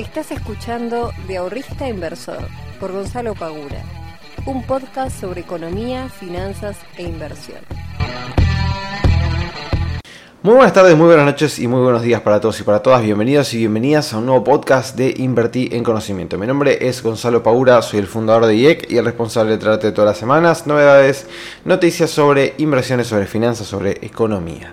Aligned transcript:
Estás 0.00 0.30
escuchando 0.30 1.12
De 1.28 1.36
Ahorrista 1.36 1.86
Inversor 1.86 2.48
por 2.80 2.90
Gonzalo 2.90 3.34
Pagura, 3.34 3.84
un 4.46 4.66
podcast 4.66 5.20
sobre 5.20 5.42
economía, 5.42 6.08
finanzas 6.08 6.78
e 6.96 7.02
inversión. 7.02 7.58
Muy 10.42 10.54
buenas 10.54 10.72
tardes, 10.72 10.96
muy 10.96 11.08
buenas 11.08 11.26
noches 11.26 11.58
y 11.58 11.68
muy 11.68 11.82
buenos 11.82 12.00
días 12.00 12.22
para 12.22 12.40
todos 12.40 12.58
y 12.60 12.62
para 12.62 12.80
todas. 12.80 13.02
Bienvenidos 13.02 13.52
y 13.52 13.58
bienvenidas 13.58 14.14
a 14.14 14.18
un 14.18 14.24
nuevo 14.24 14.42
podcast 14.42 14.96
de 14.96 15.12
Invertir 15.18 15.74
en 15.74 15.84
Conocimiento. 15.84 16.38
Mi 16.38 16.46
nombre 16.46 16.78
es 16.88 17.02
Gonzalo 17.02 17.42
Paura, 17.42 17.82
soy 17.82 18.00
el 18.00 18.06
fundador 18.06 18.46
de 18.46 18.56
IEC 18.56 18.90
y 18.90 18.96
el 18.96 19.04
responsable 19.04 19.52
de 19.52 19.58
traerte 19.58 19.92
todas 19.92 20.12
las 20.12 20.18
semanas 20.18 20.66
novedades, 20.66 21.26
noticias 21.66 22.08
sobre 22.08 22.54
inversiones, 22.56 23.06
sobre 23.06 23.26
finanzas, 23.26 23.66
sobre 23.66 23.98
economía. 24.00 24.72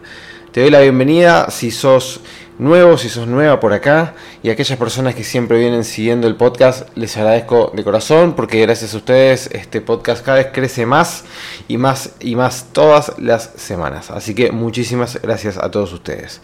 Te 0.54 0.62
doy 0.62 0.72
la 0.72 0.80
bienvenida 0.80 1.52
si 1.52 1.70
sos 1.70 2.22
nuevo, 2.60 2.98
si 2.98 3.10
sos 3.10 3.28
nueva 3.28 3.60
por 3.60 3.74
acá 3.74 4.16
y 4.42 4.50
aquellas 4.50 4.78
personas 4.78 5.16
que 5.16 5.24
siempre 5.24 5.60
vienen 5.60 5.84
siguiendo 5.84 6.28
el 6.28 6.36
podcast, 6.36 6.90
les 6.96 7.16
agradezco 7.18 7.72
de 7.76 7.84
corazón 7.84 8.34
porque 8.34 8.60
gracias 8.62 8.94
a 8.94 8.98
ustedes 8.98 9.50
este 9.52 9.82
podcast 9.82 10.26
cada 10.26 10.38
vez 10.38 10.48
crece 10.52 10.86
más 10.86 11.24
y 11.68 11.78
más 11.78 12.12
y 12.20 12.36
más 12.36 12.68
todas 12.74 13.14
las 13.20 13.52
semanas. 13.58 14.10
Así 14.12 14.34
que 14.34 14.52
muchísimas 14.52 15.22
gracias 15.22 15.58
a 15.58 15.70
todos 15.70 15.94
ustedes. 15.94 16.42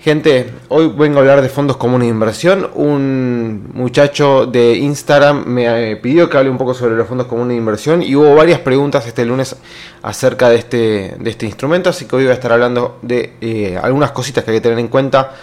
Gente, 0.00 0.50
hoy 0.68 0.90
vengo 0.96 1.18
a 1.18 1.20
hablar 1.20 1.42
de 1.42 1.50
fondos 1.50 1.76
comunes 1.76 2.06
de 2.06 2.14
inversión. 2.14 2.70
Un 2.72 3.68
muchacho 3.74 4.46
de 4.46 4.76
Instagram 4.76 5.44
me 5.44 5.90
eh, 5.92 5.96
pidió 5.96 6.30
que 6.30 6.38
hable 6.38 6.48
un 6.48 6.56
poco 6.56 6.72
sobre 6.72 6.96
los 6.96 7.06
fondos 7.06 7.26
comunes 7.26 7.50
de 7.50 7.56
inversión 7.56 8.02
y 8.02 8.16
hubo 8.16 8.34
varias 8.34 8.60
preguntas 8.60 9.06
este 9.06 9.26
lunes 9.26 9.56
acerca 10.02 10.48
de 10.48 10.56
este, 10.56 11.16
de 11.18 11.28
este 11.28 11.44
instrumento, 11.44 11.90
así 11.90 12.06
que 12.06 12.16
hoy 12.16 12.22
voy 12.22 12.30
a 12.30 12.34
estar 12.34 12.50
hablando 12.50 12.98
de 13.02 13.34
eh, 13.42 13.78
algunas 13.82 14.12
cositas 14.12 14.42
que 14.42 14.52
hay 14.52 14.56
que 14.56 14.62
tener 14.62 14.78
en 14.78 14.88
cuenta 14.88 15.34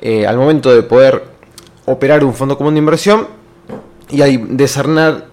eh, 0.00 0.26
al 0.26 0.36
momento 0.36 0.74
de 0.74 0.82
poder 0.82 1.24
operar 1.84 2.24
un 2.24 2.34
fondo 2.34 2.56
común 2.56 2.74
de 2.74 2.78
inversión 2.80 3.28
y 4.10 4.22
hay 4.22 4.36
desarnar 4.36 5.26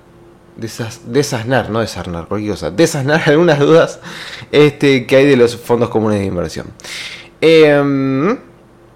desasnar, 0.56 1.72
no 1.72 1.80
desarnar, 1.80 2.28
cualquier 2.28 2.52
cosa, 2.52 2.70
desasnar 2.70 3.24
algunas 3.28 3.60
dudas 3.60 4.00
este, 4.52 5.08
que 5.08 5.16
hay 5.16 5.26
de 5.26 5.36
los 5.36 5.58
fondos 5.58 5.90
comunes 5.90 6.20
de 6.20 6.26
inversión. 6.26 6.68
Eh, 7.42 8.38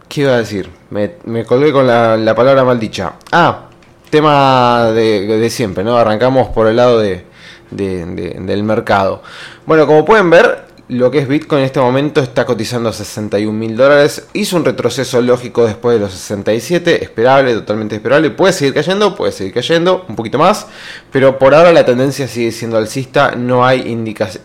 ¿Qué 0.08 0.22
iba 0.22 0.34
a 0.34 0.38
decir? 0.38 0.70
Me, 0.90 1.44
colgué 1.46 1.74
con 1.74 1.86
la, 1.86 2.34
palabra 2.36 2.64
maldicha. 2.64 3.14
Ah, 3.32 3.66
tema 4.10 4.92
de, 4.94 5.50
siempre, 5.50 5.84
¿no? 5.84 5.98
Arrancamos 5.98 6.48
por 6.50 6.68
el 6.68 6.78
lado 6.78 7.00
de, 7.00 7.26
del 7.72 8.64
mercado. 8.64 9.22
Bueno, 9.66 9.86
como 9.86 10.06
pueden 10.06 10.30
ver, 10.30 10.67
lo 10.90 11.12
que 11.12 11.18
es 11.20 11.28
Bitcoin 11.28 11.60
en 11.60 11.66
este 11.66 11.82
momento 11.82 12.22
está 12.22 12.46
cotizando 12.46 12.88
a 12.88 12.94
61 12.94 13.52
mil 13.52 13.76
dólares. 13.76 14.28
Hizo 14.34 14.56
un 14.56 14.64
retroceso 14.64 15.22
lógico 15.22 15.66
después 15.66 15.96
de 15.96 16.00
los 16.00 16.14
67, 16.14 17.04
esperable, 17.04 17.54
totalmente 17.56 17.96
esperable. 17.96 18.30
Puede 18.30 18.54
seguir 18.54 18.74
cayendo, 18.74 19.14
puede 19.14 19.34
seguir 19.34 19.54
cayendo 19.54 20.06
un 20.08 20.16
poquito 20.16 20.38
más, 20.38 20.68
pero 21.12 21.38
por 21.38 21.54
ahora 21.54 21.74
la 21.74 21.86
tendencia 21.86 22.28
sigue 22.30 22.54
siendo 22.54 22.78
alcista. 22.78 23.36
No 23.36 23.66
hay 23.66 23.82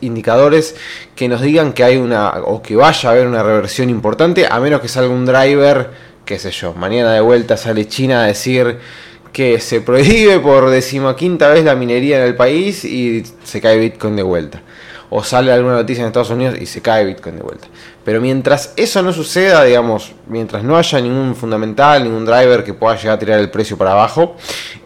indicadores 0.00 0.74
que 1.14 1.28
nos 1.28 1.42
digan 1.42 1.72
que 1.72 1.84
hay 1.84 1.96
una 1.96 2.30
o 2.44 2.60
que 2.60 2.74
vaya 2.74 3.08
a 3.08 3.12
haber 3.12 3.28
una 3.28 3.44
reversión 3.44 3.88
importante, 3.88 4.48
a 4.50 4.58
menos 4.58 4.80
que 4.80 4.88
salga 4.88 5.14
un 5.14 5.24
driver, 5.24 5.90
qué 6.24 6.40
sé 6.40 6.50
yo. 6.50 6.74
Mañana 6.74 7.12
de 7.12 7.20
vuelta 7.20 7.56
sale 7.56 7.86
China 7.86 8.24
a 8.24 8.26
decir 8.26 8.78
que 9.32 9.60
se 9.60 9.80
prohíbe 9.80 10.40
por 10.40 10.70
decimoquinta 10.70 11.48
vez 11.50 11.64
la 11.64 11.76
minería 11.76 12.18
en 12.18 12.24
el 12.24 12.34
país 12.34 12.84
y 12.84 13.22
se 13.44 13.60
cae 13.60 13.78
Bitcoin 13.78 14.16
de 14.16 14.22
vuelta 14.24 14.62
o 15.14 15.22
sale 15.22 15.52
alguna 15.52 15.74
noticia 15.74 16.00
en 16.00 16.06
Estados 16.06 16.30
Unidos 16.30 16.56
y 16.58 16.64
se 16.64 16.80
cae 16.80 17.04
Bitcoin 17.04 17.36
de 17.36 17.42
vuelta. 17.42 17.68
Pero 18.02 18.22
mientras 18.22 18.72
eso 18.76 19.02
no 19.02 19.12
suceda, 19.12 19.62
digamos, 19.62 20.12
mientras 20.26 20.64
no 20.64 20.74
haya 20.74 21.00
ningún 21.02 21.36
fundamental, 21.36 22.02
ningún 22.02 22.24
driver 22.24 22.64
que 22.64 22.72
pueda 22.72 22.96
llegar 22.96 23.16
a 23.16 23.18
tirar 23.18 23.38
el 23.38 23.50
precio 23.50 23.76
para 23.76 23.92
abajo, 23.92 24.36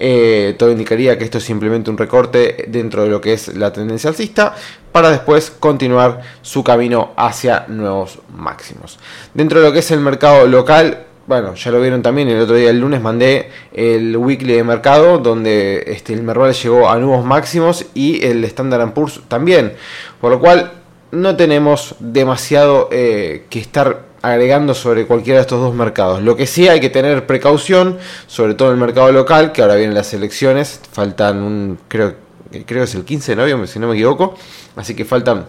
eh, 0.00 0.56
todo 0.58 0.72
indicaría 0.72 1.16
que 1.16 1.22
esto 1.22 1.38
es 1.38 1.44
simplemente 1.44 1.90
un 1.90 1.96
recorte 1.96 2.64
dentro 2.66 3.04
de 3.04 3.10
lo 3.10 3.20
que 3.20 3.34
es 3.34 3.54
la 3.54 3.72
tendencia 3.72 4.10
alcista 4.10 4.52
para 4.90 5.10
después 5.10 5.52
continuar 5.52 6.20
su 6.42 6.64
camino 6.64 7.12
hacia 7.16 7.66
nuevos 7.68 8.18
máximos. 8.34 8.98
Dentro 9.32 9.60
de 9.60 9.66
lo 9.66 9.72
que 9.72 9.78
es 9.78 9.90
el 9.92 10.00
mercado 10.00 10.48
local, 10.48 11.05
bueno, 11.26 11.54
ya 11.54 11.70
lo 11.70 11.80
vieron 11.80 12.02
también, 12.02 12.28
el 12.28 12.40
otro 12.40 12.54
día, 12.54 12.70
el 12.70 12.80
lunes, 12.80 13.00
mandé 13.00 13.50
el 13.72 14.16
weekly 14.16 14.54
de 14.54 14.64
mercado, 14.64 15.18
donde 15.18 15.82
este, 15.88 16.12
el 16.12 16.22
Merval 16.22 16.52
llegó 16.52 16.88
a 16.88 16.96
nuevos 16.98 17.24
máximos 17.24 17.86
y 17.94 18.24
el 18.24 18.44
Standard 18.44 18.92
Poor's 18.92 19.20
también. 19.28 19.72
Por 20.20 20.30
lo 20.30 20.40
cual, 20.40 20.72
no 21.10 21.36
tenemos 21.36 21.96
demasiado 21.98 22.88
eh, 22.92 23.46
que 23.50 23.58
estar 23.58 24.06
agregando 24.22 24.74
sobre 24.74 25.06
cualquiera 25.06 25.38
de 25.38 25.42
estos 25.42 25.60
dos 25.60 25.74
mercados. 25.74 26.22
Lo 26.22 26.36
que 26.36 26.46
sí 26.46 26.68
hay 26.68 26.80
que 26.80 26.90
tener 26.90 27.26
precaución, 27.26 27.98
sobre 28.26 28.54
todo 28.54 28.68
en 28.68 28.74
el 28.74 28.80
mercado 28.80 29.12
local, 29.12 29.52
que 29.52 29.62
ahora 29.62 29.76
vienen 29.76 29.94
las 29.94 30.12
elecciones, 30.14 30.80
faltan 30.92 31.42
un, 31.42 31.78
creo, 31.88 32.14
creo 32.50 32.80
que 32.80 32.82
es 32.82 32.94
el 32.94 33.04
15 33.04 33.32
de 33.32 33.36
noviembre, 33.36 33.66
si 33.68 33.78
no 33.78 33.88
me 33.88 33.94
equivoco, 33.94 34.36
así 34.74 34.94
que 34.94 35.04
faltan 35.04 35.46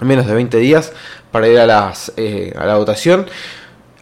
menos 0.00 0.26
de 0.26 0.34
20 0.34 0.56
días 0.58 0.92
para 1.30 1.48
ir 1.48 1.58
a, 1.58 1.66
las, 1.66 2.12
eh, 2.16 2.52
a 2.58 2.64
la 2.66 2.76
votación. 2.76 3.26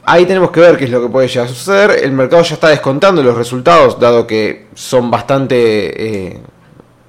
Ahí 0.05 0.27
tenemos 0.27 0.51
que 0.51 0.59
ver 0.59 0.77
qué 0.77 0.85
es 0.85 0.91
lo 0.91 1.01
que 1.01 1.09
puede 1.09 1.29
llegar 1.29 1.47
a 1.47 1.49
suceder. 1.49 2.03
El 2.03 2.13
mercado 2.13 2.43
ya 2.43 2.55
está 2.55 2.69
descontando 2.69 3.23
los 3.23 3.37
resultados, 3.37 4.01
dado 4.01 4.27
que 4.27 4.67
son 4.75 5.11
bastante, 5.13 6.27
eh, 6.31 6.41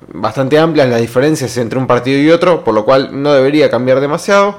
bastante 0.10 0.60
amplias 0.60 0.88
las 0.88 1.02
diferencias 1.02 1.58
entre 1.58 1.80
un 1.80 1.88
partido 1.88 2.20
y 2.20 2.30
otro, 2.30 2.64
por 2.64 2.76
lo 2.76 2.86
cual 2.86 3.10
no 3.24 3.34
debería 3.34 3.72
cambiar 3.72 4.00
demasiado. 4.00 4.58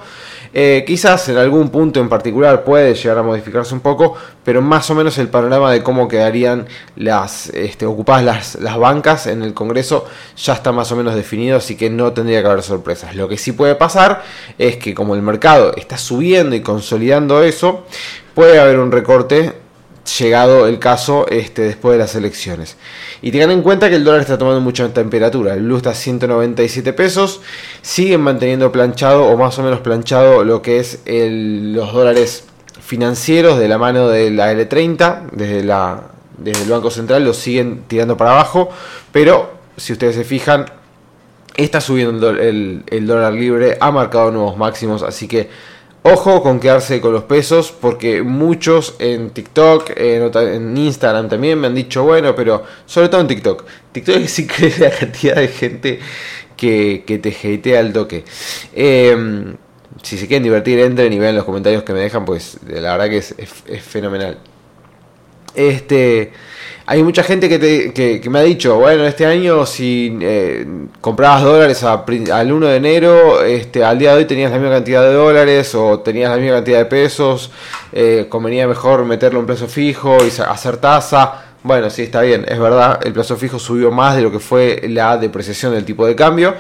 Eh, 0.57 0.85
quizás 0.87 1.29
en 1.29 1.37
algún 1.37 1.69
punto 1.69 1.99
en 1.99 2.09
particular 2.09 2.63
puede 2.63 2.95
llegar 2.95 3.19
a 3.19 3.25
modificarse 3.25 3.75
un 3.75 3.81
poco, 3.81 4.15
pero 4.45 4.63
más 4.63 4.89
o 4.89 4.95
menos 4.95 5.19
el 5.19 5.27
panorama 5.27 5.73
de 5.73 5.83
cómo 5.83 6.07
quedarían 6.07 6.67
las 6.95 7.49
este, 7.49 7.87
ocupadas 7.87 8.25
las, 8.25 8.55
las, 8.61 8.79
bancas 8.79 9.27
en 9.27 9.43
el 9.43 9.53
Congreso 9.53 10.07
ya 10.37 10.53
está 10.53 10.71
más 10.71 10.93
o 10.93 10.97
menos 10.97 11.17
definido, 11.17 11.57
así 11.57 11.77
que 11.77 11.91
no 11.91 12.13
tendría 12.13 12.41
que 12.41 12.47
haber 12.47 12.63
sorpresas. 12.63 13.17
Lo 13.17 13.29
que 13.29 13.37
sí 13.37 13.51
puede 13.51 13.75
pasar 13.75 14.23
es 14.57 14.77
que 14.77 14.95
como 14.95 15.17
el 15.17 15.23
mercado 15.23 15.75
está 15.75 15.99
subiendo 15.99 16.55
y 16.55 16.61
consolidando 16.61 17.43
eso, 17.43 17.85
puede 18.33 18.61
haber 18.61 18.79
un 18.79 18.93
recorte 18.93 19.64
llegado 20.05 20.67
el 20.67 20.79
caso 20.79 21.27
este, 21.29 21.63
después 21.63 21.95
de 21.95 21.99
las 21.99 22.15
elecciones. 22.15 22.77
Y 23.23 23.31
tengan 23.31 23.51
en 23.51 23.63
cuenta 23.63 23.89
que 23.89 23.97
el 23.97 24.05
dólar 24.05 24.21
está 24.21 24.39
tomando 24.39 24.61
mucha 24.61 24.89
temperatura. 24.93 25.55
El 25.55 25.63
blue 25.63 25.77
está 25.77 25.91
a 25.91 25.95
197 25.95 26.93
pesos. 26.93 27.41
Siguen 27.83 28.21
manteniendo 28.21 28.71
planchado 28.71 29.25
o 29.27 29.37
más 29.37 29.59
o 29.59 29.63
menos 29.63 29.81
planchado 29.81 30.45
lo 30.45 30.63
que 30.63 30.79
es 30.79 31.01
los 31.07 31.93
dólares 31.93 32.45
financieros 32.81 33.59
de 33.59 33.69
la 33.69 33.79
mano 33.79 34.09
de 34.09 34.31
la 34.31 34.53
L30. 34.53 35.31
Desde, 35.33 35.65
la, 35.65 36.03
desde 36.37 36.65
el 36.65 36.71
Banco 36.71 36.91
Central 36.91 37.25
lo 37.25 37.33
siguen 37.33 37.85
tirando 37.89 38.17
para 38.17 38.33
abajo. 38.33 38.69
Pero 39.11 39.55
si 39.77 39.93
ustedes 39.93 40.17
se 40.17 40.25
fijan, 40.25 40.67
está 41.57 41.81
subiendo 41.81 42.31
el, 42.31 42.85
el 42.87 43.07
dólar 43.07 43.33
libre. 43.33 43.79
Ha 43.81 43.91
marcado 43.91 44.31
nuevos 44.31 44.57
máximos. 44.57 45.03
Así 45.03 45.29
que 45.29 45.49
Ojo 46.07 46.43
con 46.43 46.61
quedarse 46.61 47.01
con 47.01 47.15
los 47.15 47.25
pesos 47.25 47.73
porque 47.73 48.23
muchos 48.23 48.95
en 48.99 49.31
TikTok, 49.31 49.93
en, 49.97 50.77
Instagram 50.77 51.31
también 51.31 51.59
me 51.59 51.69
han 51.69 51.75
dicho, 51.75 52.05
bueno, 52.05 52.35
pero 52.35 52.63
sobre 52.85 53.09
todo 53.09 53.23
en 53.23 53.27
TikTok. 53.27 53.65
TikTok 53.93 54.17
es 54.25 54.39
increíble 54.39 54.91
la 54.91 54.95
cantidad 54.95 55.37
de 55.37 55.49
gente 55.49 56.01
que, 56.59 57.05
que 57.07 57.19
te 57.19 57.31
hatea 57.31 57.81
al 57.81 57.95
toque. 57.95 58.23
Em, 58.75 59.57
si 60.03 60.19
se 60.19 60.27
quieren 60.27 60.43
divertir, 60.43 60.79
entren 60.81 61.11
y 61.11 61.19
vean 61.19 61.37
los 61.37 61.45
comentarios 61.47 61.85
que 61.85 61.95
me 61.95 62.01
dejan, 62.01 62.27
pues 62.27 62.59
la 62.67 62.99
verdad 62.99 63.09
que 63.09 63.17
es, 63.17 63.35
es 63.39 63.83
fenomenal. 63.83 64.37
Este, 65.55 66.33
hay 66.87 67.03
mucha 67.03 67.23
gente 67.23 67.49
que, 67.49 68.29
me 68.29 68.39
ha 68.39 68.43
dicho, 68.43 68.77
bueno, 68.77 69.07
este 69.07 69.25
año 69.25 69.65
si 69.65 70.19
eh, 70.21 70.67
comprabas 71.01 71.43
dólares 71.43 71.83
al 71.83 72.53
1 72.53 72.67
de 72.67 72.77
enero, 72.77 73.43
este, 73.43 73.83
al 73.83 73.99
día 73.99 74.11
de 74.13 74.19
hoy 74.19 74.25
tenías 74.27 74.51
la 74.51 74.59
misma 74.59 74.75
cantidad 74.75 75.03
de 75.03 75.15
dólares 75.15 75.75
o 75.75 76.01
tenías 76.01 76.31
la 76.31 76.37
misma 76.37 76.57
cantidad 76.57 76.79
de 76.79 76.85
pesos, 76.85 77.51
eh, 77.93 78.27
convenía 78.29 78.67
mejor 78.69 79.05
meterlo 79.07 79.41
en 79.41 79.47
plazo 79.47 79.67
fijo 79.67 80.19
y 80.25 80.31
hacer 80.43 80.77
tasa. 80.77 81.54
Bueno, 81.65 81.89
sí, 81.89 82.03
está 82.03 82.21
bien, 82.21 82.45
es 82.47 82.59
verdad, 82.59 83.01
el 83.07 83.15
plazo 83.15 83.39
fijo 83.39 83.59
subió 83.59 83.91
más 83.91 84.17
de 84.17 84.21
lo 84.21 84.31
que 84.31 84.39
fue 84.39 84.83
la 84.87 85.17
depreciación 85.17 85.73
del 85.73 85.87
tipo 85.87 86.07
de 86.07 86.15
cambio. 86.15 86.55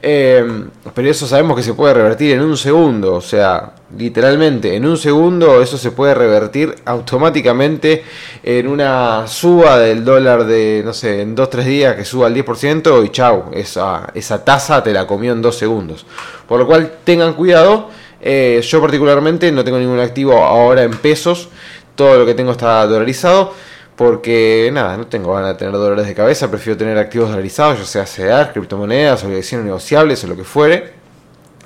Em, 0.00 0.70
pero 0.94 1.10
eso 1.10 1.26
sabemos 1.26 1.56
que 1.56 1.62
se 1.64 1.74
puede 1.74 1.92
revertir 1.92 2.36
en 2.36 2.40
un 2.42 2.56
segundo, 2.56 3.14
o 3.14 3.20
sea, 3.20 3.72
literalmente 3.98 4.76
en 4.76 4.86
un 4.86 4.96
segundo 4.96 5.60
eso 5.60 5.76
se 5.76 5.90
puede 5.90 6.14
revertir 6.14 6.72
automáticamente 6.84 8.04
en 8.44 8.68
una 8.68 9.26
suba 9.26 9.76
del 9.80 10.04
dólar 10.04 10.44
de, 10.44 10.82
no 10.84 10.92
sé, 10.92 11.22
en 11.22 11.34
2-3 11.34 11.64
días 11.64 11.96
que 11.96 12.04
suba 12.04 12.28
al 12.28 12.34
10% 12.34 13.04
y 13.04 13.08
chau, 13.08 13.46
esa, 13.52 14.08
esa 14.14 14.44
tasa 14.44 14.84
te 14.84 14.92
la 14.92 15.04
comió 15.04 15.32
en 15.32 15.42
2 15.42 15.56
segundos. 15.58 16.06
Por 16.46 16.60
lo 16.60 16.66
cual 16.68 16.98
tengan 17.02 17.32
cuidado, 17.32 17.90
eh, 18.20 18.60
yo 18.62 18.80
particularmente 18.80 19.50
no 19.50 19.64
tengo 19.64 19.78
ningún 19.78 19.98
activo 19.98 20.34
ahora 20.44 20.84
en 20.84 20.92
pesos, 20.92 21.48
todo 21.96 22.18
lo 22.18 22.26
que 22.26 22.34
tengo 22.34 22.52
está 22.52 22.86
dolarizado 22.86 23.52
porque 23.96 24.70
nada, 24.72 24.96
no 24.96 25.06
tengo 25.06 25.34
ganas 25.34 25.50
de 25.50 25.54
tener 25.54 25.74
dolores 25.74 26.06
de 26.06 26.14
cabeza, 26.14 26.50
prefiero 26.50 26.76
tener 26.76 26.98
activos 26.98 27.28
dolarizados, 27.28 27.78
ya 27.78 27.84
sea 27.84 28.06
CEDAR, 28.06 28.52
criptomonedas, 28.52 29.22
obligaciones 29.24 29.66
negociables 29.66 30.24
o 30.24 30.26
lo 30.26 30.36
que 30.36 30.44
fuere, 30.44 30.92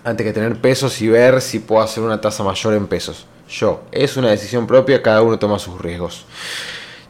antes 0.04 0.26
que 0.26 0.32
tener 0.32 0.60
pesos 0.60 1.00
y 1.00 1.08
ver 1.08 1.40
si 1.40 1.58
puedo 1.60 1.82
hacer 1.82 2.02
una 2.02 2.20
tasa 2.20 2.44
mayor 2.44 2.74
en 2.74 2.86
pesos. 2.86 3.26
Yo, 3.48 3.82
es 3.92 4.16
una 4.16 4.28
decisión 4.28 4.66
propia, 4.66 5.02
cada 5.02 5.22
uno 5.22 5.38
toma 5.38 5.58
sus 5.58 5.80
riesgos. 5.80 6.26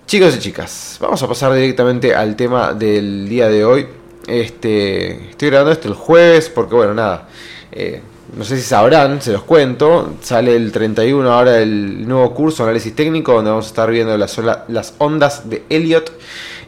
Chicos 0.06 0.36
y 0.36 0.38
chicas, 0.38 0.96
vamos 1.00 1.22
a 1.22 1.28
pasar 1.28 1.52
directamente 1.52 2.14
al 2.14 2.36
tema 2.36 2.72
del 2.72 3.28
día 3.28 3.48
de 3.48 3.64
hoy. 3.64 3.88
Este, 4.26 5.30
estoy 5.30 5.50
grabando 5.50 5.72
esto 5.72 5.88
el 5.88 5.94
jueves 5.94 6.48
porque, 6.48 6.74
bueno, 6.76 6.94
nada, 6.94 7.28
eh, 7.72 8.00
no 8.36 8.44
sé 8.44 8.56
si 8.56 8.62
sabrán, 8.62 9.22
se 9.22 9.32
los 9.32 9.42
cuento, 9.42 10.14
sale 10.20 10.54
el 10.54 10.70
31 10.70 11.32
ahora 11.32 11.60
el 11.60 12.06
nuevo 12.06 12.34
curso 12.34 12.64
análisis 12.64 12.94
técnico 12.94 13.32
donde 13.32 13.50
vamos 13.50 13.66
a 13.66 13.68
estar 13.68 13.90
viendo 13.90 14.16
las, 14.16 14.38
las 14.68 14.94
ondas 14.98 15.48
de 15.48 15.64
Elliot. 15.68 16.12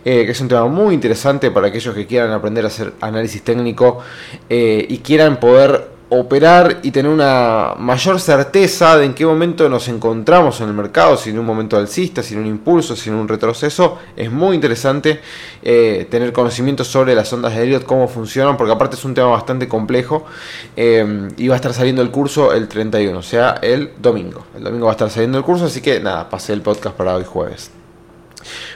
Eh, 0.03 0.25
que 0.25 0.31
es 0.31 0.41
un 0.41 0.49
tema 0.49 0.65
muy 0.67 0.95
interesante 0.95 1.51
para 1.51 1.67
aquellos 1.67 1.95
que 1.95 2.07
quieran 2.07 2.31
aprender 2.31 2.65
a 2.65 2.69
hacer 2.69 2.95
análisis 3.03 3.43
técnico 3.43 3.99
eh, 4.49 4.87
y 4.89 4.97
quieran 4.99 5.39
poder 5.39 5.91
operar 6.11 6.81
y 6.83 6.91
tener 6.91 7.11
una 7.11 7.75
mayor 7.79 8.21
certeza 8.21 8.99
de 8.99 9.07
en 9.07 9.15
qué 9.15 9.25
momento 9.25 9.69
nos 9.69 9.89
encontramos 9.89 10.61
en 10.61 10.69
el 10.69 10.75
mercado, 10.75 11.17
si 11.17 11.31
en 11.31 11.39
un 11.39 11.47
momento 11.47 11.77
alcista, 11.77 12.23
si 12.23 12.35
en 12.35 12.41
un 12.41 12.47
impulso, 12.47 12.97
si 12.97 13.11
en 13.11 13.15
un 13.15 13.29
retroceso. 13.29 13.99
Es 14.17 14.31
muy 14.31 14.57
interesante 14.57 15.21
eh, 15.63 16.09
tener 16.11 16.33
conocimiento 16.33 16.85
sobre 16.85 17.15
las 17.15 17.33
ondas 17.33 17.55
de 17.55 17.63
Elliot, 17.63 17.85
cómo 17.85 18.09
funcionan, 18.09 18.57
porque 18.57 18.73
aparte 18.73 18.97
es 18.97 19.05
un 19.05 19.15
tema 19.15 19.29
bastante 19.29 19.69
complejo 19.69 20.27
eh, 20.77 21.29
y 21.37 21.47
va 21.47 21.55
a 21.55 21.57
estar 21.57 21.73
saliendo 21.73 22.03
el 22.03 22.11
curso 22.11 22.53
el 22.53 22.67
31, 22.67 23.17
o 23.17 23.23
sea, 23.23 23.61
el 23.63 23.93
domingo. 23.99 24.47
El 24.57 24.65
domingo 24.65 24.87
va 24.87 24.93
a 24.93 24.95
estar 24.95 25.11
saliendo 25.11 25.39
el 25.39 25.45
curso, 25.45 25.67
así 25.67 25.81
que 25.81 26.01
nada, 26.01 26.29
pasé 26.29 26.53
el 26.53 26.61
podcast 26.61 26.97
para 26.97 27.15
hoy 27.15 27.25
jueves. 27.25 27.71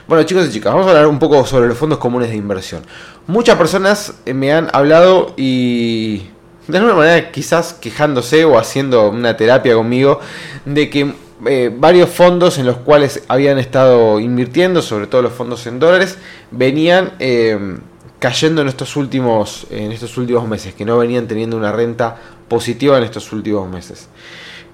Bueno 0.07 0.23
chicos 0.23 0.47
y 0.47 0.51
chicas, 0.51 0.71
vamos 0.71 0.85
a 0.87 0.91
hablar 0.91 1.07
un 1.07 1.17
poco 1.17 1.43
sobre 1.45 1.67
los 1.67 1.77
fondos 1.77 1.97
comunes 1.97 2.29
de 2.29 2.35
inversión. 2.35 2.83
Muchas 3.27 3.57
personas 3.57 4.13
me 4.25 4.53
han 4.53 4.69
hablado 4.71 5.33
y 5.35 6.27
de 6.67 6.77
alguna 6.77 6.95
manera 6.95 7.31
quizás 7.31 7.73
quejándose 7.73 8.45
o 8.45 8.57
haciendo 8.57 9.09
una 9.09 9.37
terapia 9.37 9.75
conmigo 9.75 10.19
de 10.65 10.89
que 10.89 11.13
eh, 11.45 11.71
varios 11.75 12.09
fondos 12.09 12.57
en 12.57 12.65
los 12.65 12.77
cuales 12.77 13.23
habían 13.27 13.59
estado 13.59 14.19
invirtiendo, 14.19 14.81
sobre 14.81 15.07
todo 15.07 15.21
los 15.21 15.33
fondos 15.33 15.67
en 15.67 15.79
dólares, 15.79 16.17
venían 16.51 17.13
eh, 17.19 17.77
cayendo 18.19 18.61
en 18.61 18.69
estos 18.69 18.95
últimos 18.95 19.67
en 19.69 19.91
estos 19.91 20.17
últimos 20.17 20.47
meses, 20.47 20.73
que 20.73 20.85
no 20.85 20.97
venían 20.97 21.27
teniendo 21.27 21.57
una 21.57 21.71
renta 21.71 22.15
positiva 22.47 22.97
en 22.97 23.03
estos 23.03 23.31
últimos 23.33 23.69
meses. 23.69 24.07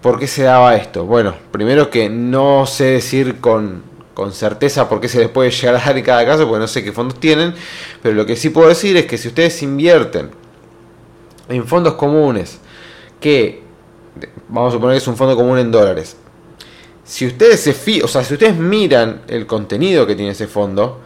¿Por 0.01 0.19
qué 0.19 0.27
se 0.27 0.43
daba 0.43 0.75
esto? 0.75 1.05
Bueno, 1.05 1.35
primero 1.51 1.89
que 1.89 2.09
no 2.09 2.65
sé 2.65 2.85
decir 2.85 3.39
con, 3.39 3.83
con 4.13 4.31
certeza 4.31 4.87
por 4.87 5.01
qué 5.01 5.07
se 5.07 5.19
les 5.19 5.29
puede 5.29 5.51
llegar 5.51 5.75
a 5.75 5.79
dar 5.79 5.97
en 5.97 6.03
cada 6.03 6.25
caso, 6.25 6.47
porque 6.47 6.59
no 6.59 6.67
sé 6.67 6.83
qué 6.83 6.91
fondos 6.91 7.19
tienen, 7.19 7.53
pero 8.01 8.15
lo 8.15 8.25
que 8.25 8.35
sí 8.35 8.49
puedo 8.49 8.69
decir 8.69 8.97
es 8.97 9.05
que 9.05 9.17
si 9.17 9.27
ustedes 9.27 9.61
invierten 9.61 10.29
en 11.49 11.67
fondos 11.67 11.93
comunes 11.95 12.59
que, 13.19 13.63
vamos 14.49 14.73
a 14.73 14.75
suponer 14.75 14.95
que 14.95 15.01
es 15.01 15.07
un 15.07 15.17
fondo 15.17 15.35
común 15.35 15.57
en 15.57 15.71
dólares, 15.71 16.17
si 17.03 17.27
ustedes 17.27 17.59
se 17.59 18.03
o 18.03 18.07
sea, 18.07 18.23
si 18.23 18.35
ustedes 18.35 18.55
miran 18.55 19.21
el 19.27 19.45
contenido 19.45 20.07
que 20.07 20.15
tiene 20.15 20.31
ese 20.31 20.47
fondo, 20.47 20.99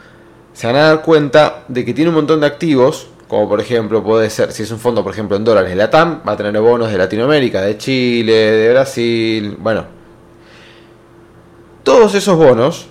se 0.53 0.67
van 0.67 0.75
a 0.75 0.79
dar 0.87 1.01
cuenta 1.01 1.63
de 1.67 1.83
que 1.83 1.93
tiene 1.93 2.09
un 2.09 2.15
montón 2.15 2.39
de 2.41 2.47
activos, 2.47 3.07
como 3.27 3.49
por 3.49 3.59
ejemplo 3.59 4.03
puede 4.03 4.29
ser, 4.29 4.51
si 4.51 4.63
es 4.63 4.71
un 4.71 4.79
fondo 4.79 5.03
por 5.03 5.13
ejemplo 5.13 5.35
en 5.35 5.43
dólares, 5.43 5.75
la 5.75 5.89
TAM 5.89 6.21
va 6.27 6.33
a 6.33 6.37
tener 6.37 6.59
bonos 6.61 6.91
de 6.91 6.97
Latinoamérica, 6.97 7.61
de 7.61 7.77
Chile, 7.77 8.33
de 8.33 8.69
Brasil, 8.71 9.57
bueno. 9.59 9.85
Todos 11.83 12.15
esos 12.15 12.37
bonos, 12.37 12.87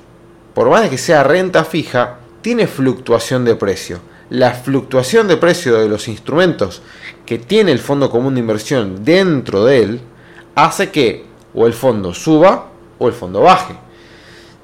por 0.55 0.71
más 0.71 0.83
de 0.83 0.91
que 0.91 0.99
sea 0.99 1.23
renta 1.25 1.65
fija, 1.65 2.19
tiene 2.43 2.67
fluctuación 2.67 3.45
de 3.45 3.57
precio. 3.57 4.01
La 4.31 4.53
fluctuación 4.53 5.29
de 5.29 5.37
precio 5.37 5.79
de 5.79 5.89
los 5.89 6.09
instrumentos 6.09 6.83
que 7.27 7.39
tiene 7.39 7.73
el 7.73 7.79
fondo 7.79 8.11
común 8.11 8.35
de 8.35 8.41
inversión 8.41 9.05
dentro 9.05 9.65
de 9.65 9.83
él 9.83 10.01
hace 10.55 10.91
que 10.91 11.25
o 11.55 11.67
el 11.67 11.73
fondo 11.73 12.13
suba 12.13 12.69
o 12.99 13.09
el 13.09 13.15
fondo 13.15 13.41
baje. 13.41 13.75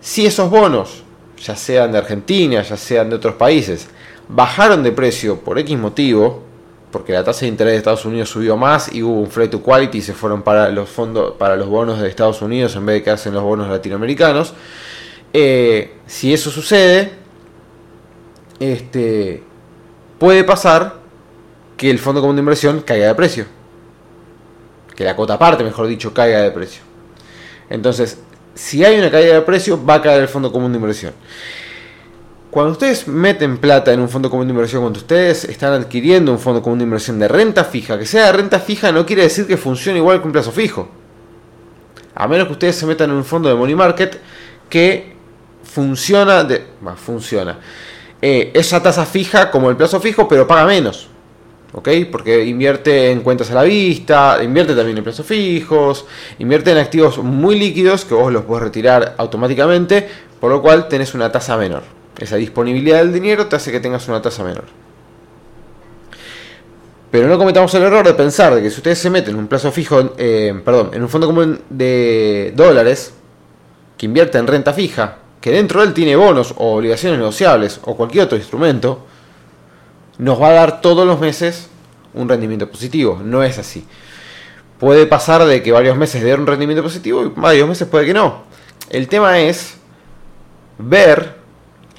Si 0.00 0.26
esos 0.26 0.50
bonos, 0.50 1.02
ya 1.42 1.56
sean 1.56 1.92
de 1.92 1.98
Argentina, 1.98 2.62
ya 2.62 2.76
sean 2.76 3.10
de 3.10 3.16
otros 3.16 3.34
países, 3.34 3.88
bajaron 4.28 4.82
de 4.82 4.92
precio 4.92 5.40
por 5.40 5.58
X 5.58 5.78
motivo, 5.78 6.42
porque 6.90 7.12
la 7.12 7.24
tasa 7.24 7.42
de 7.42 7.48
interés 7.48 7.72
de 7.74 7.78
Estados 7.78 8.04
Unidos 8.04 8.28
subió 8.28 8.56
más 8.56 8.92
y 8.92 9.02
hubo 9.02 9.20
un 9.20 9.30
flight 9.30 9.50
to 9.50 9.62
quality 9.62 9.98
y 9.98 10.02
se 10.02 10.12
fueron 10.12 10.42
para 10.42 10.68
los 10.70 10.88
fondos, 10.88 11.34
para 11.38 11.56
los 11.56 11.68
bonos 11.68 12.00
de 12.00 12.08
Estados 12.08 12.42
Unidos 12.42 12.74
en 12.76 12.84
vez 12.86 12.96
de 12.96 13.02
quedarse 13.02 13.28
en 13.28 13.36
los 13.36 13.44
bonos 13.44 13.68
latinoamericanos. 13.68 14.54
Eh, 15.32 15.94
si 16.06 16.34
eso 16.34 16.50
sucede, 16.50 17.12
este, 18.58 19.42
puede 20.18 20.42
pasar 20.44 20.99
que 21.80 21.88
el 21.88 21.98
fondo 21.98 22.20
común 22.20 22.36
de 22.36 22.40
inversión 22.40 22.82
caiga 22.82 23.06
de 23.06 23.14
precio. 23.14 23.46
Que 24.94 25.02
la 25.02 25.16
cuota 25.16 25.38
parte, 25.38 25.64
mejor 25.64 25.86
dicho, 25.86 26.12
caiga 26.12 26.42
de 26.42 26.50
precio. 26.50 26.82
Entonces, 27.70 28.18
si 28.54 28.84
hay 28.84 28.98
una 28.98 29.10
caída 29.10 29.32
de 29.32 29.40
precio, 29.40 29.82
va 29.82 29.94
a 29.94 30.02
caer 30.02 30.20
el 30.20 30.28
fondo 30.28 30.52
común 30.52 30.72
de 30.72 30.76
inversión. 30.76 31.14
Cuando 32.50 32.72
ustedes 32.72 33.08
meten 33.08 33.56
plata 33.56 33.94
en 33.94 34.00
un 34.00 34.10
fondo 34.10 34.28
común 34.28 34.46
de 34.46 34.50
inversión, 34.52 34.82
cuando 34.82 34.98
ustedes 34.98 35.44
están 35.44 35.72
adquiriendo 35.72 36.30
un 36.30 36.38
fondo 36.38 36.60
común 36.60 36.80
de 36.80 36.84
inversión 36.84 37.18
de 37.18 37.28
renta 37.28 37.64
fija, 37.64 37.98
que 37.98 38.04
sea 38.04 38.26
de 38.26 38.32
renta 38.32 38.60
fija 38.60 38.92
no 38.92 39.06
quiere 39.06 39.22
decir 39.22 39.46
que 39.46 39.56
funcione 39.56 40.00
igual 40.00 40.20
que 40.20 40.26
un 40.26 40.32
plazo 40.32 40.52
fijo. 40.52 40.86
A 42.14 42.28
menos 42.28 42.46
que 42.46 42.52
ustedes 42.52 42.76
se 42.76 42.84
metan 42.84 43.08
en 43.08 43.16
un 43.16 43.24
fondo 43.24 43.48
de 43.48 43.54
money 43.54 43.74
market 43.74 44.20
que 44.68 45.16
funciona, 45.64 46.44
de, 46.44 46.62
funciona. 46.96 47.58
Eh, 48.20 48.50
esa 48.52 48.82
tasa 48.82 49.06
fija 49.06 49.50
como 49.50 49.70
el 49.70 49.76
plazo 49.76 49.98
fijo, 49.98 50.28
pero 50.28 50.46
paga 50.46 50.66
menos. 50.66 51.09
¿Ok? 51.72 51.88
Porque 52.10 52.44
invierte 52.44 53.10
en 53.10 53.20
cuentas 53.20 53.50
a 53.50 53.54
la 53.54 53.62
vista, 53.62 54.38
invierte 54.42 54.74
también 54.74 54.98
en 54.98 55.04
plazos 55.04 55.26
fijos, 55.26 56.06
invierte 56.38 56.72
en 56.72 56.78
activos 56.78 57.18
muy 57.18 57.58
líquidos 57.58 58.04
que 58.04 58.14
vos 58.14 58.32
los 58.32 58.44
podés 58.44 58.64
retirar 58.64 59.14
automáticamente, 59.18 60.08
por 60.40 60.50
lo 60.50 60.62
cual 60.62 60.88
tenés 60.88 61.14
una 61.14 61.30
tasa 61.30 61.56
menor. 61.56 61.82
Esa 62.18 62.36
disponibilidad 62.36 62.98
del 62.98 63.12
dinero 63.12 63.46
te 63.46 63.56
hace 63.56 63.72
que 63.72 63.80
tengas 63.80 64.06
una 64.08 64.20
tasa 64.20 64.44
menor. 64.44 64.64
Pero 67.10 67.26
no 67.26 67.38
cometamos 67.38 67.74
el 67.74 67.82
error 67.82 68.06
de 68.06 68.14
pensar 68.14 68.54
de 68.54 68.62
que 68.62 68.70
si 68.70 68.76
ustedes 68.76 68.98
se 68.98 69.10
meten 69.10 69.34
en 69.34 69.40
un 69.40 69.48
plazo 69.48 69.72
fijo, 69.72 70.14
eh, 70.16 70.60
perdón, 70.64 70.90
en 70.92 71.02
un 71.02 71.08
fondo 71.08 71.26
común 71.26 71.60
de 71.68 72.52
dólares 72.54 73.14
que 73.96 74.06
invierte 74.06 74.38
en 74.38 74.46
renta 74.46 74.72
fija, 74.72 75.16
que 75.40 75.50
dentro 75.50 75.80
de 75.80 75.88
él 75.88 75.94
tiene 75.94 76.14
bonos 76.14 76.54
o 76.56 76.76
obligaciones 76.76 77.18
negociables 77.18 77.80
o 77.84 77.96
cualquier 77.96 78.24
otro 78.24 78.38
instrumento, 78.38 79.06
nos 80.20 80.40
va 80.40 80.48
a 80.48 80.52
dar 80.52 80.80
todos 80.82 81.06
los 81.06 81.18
meses 81.18 81.68
un 82.12 82.28
rendimiento 82.28 82.70
positivo. 82.70 83.20
No 83.24 83.42
es 83.42 83.58
así. 83.58 83.86
Puede 84.78 85.06
pasar 85.06 85.44
de 85.46 85.62
que 85.62 85.72
varios 85.72 85.96
meses 85.96 86.22
dé 86.22 86.34
un 86.34 86.46
rendimiento 86.46 86.82
positivo 86.82 87.24
y 87.24 87.28
varios 87.34 87.66
meses 87.66 87.88
puede 87.88 88.06
que 88.06 88.14
no. 88.14 88.42
El 88.90 89.08
tema 89.08 89.38
es 89.38 89.76
ver 90.78 91.36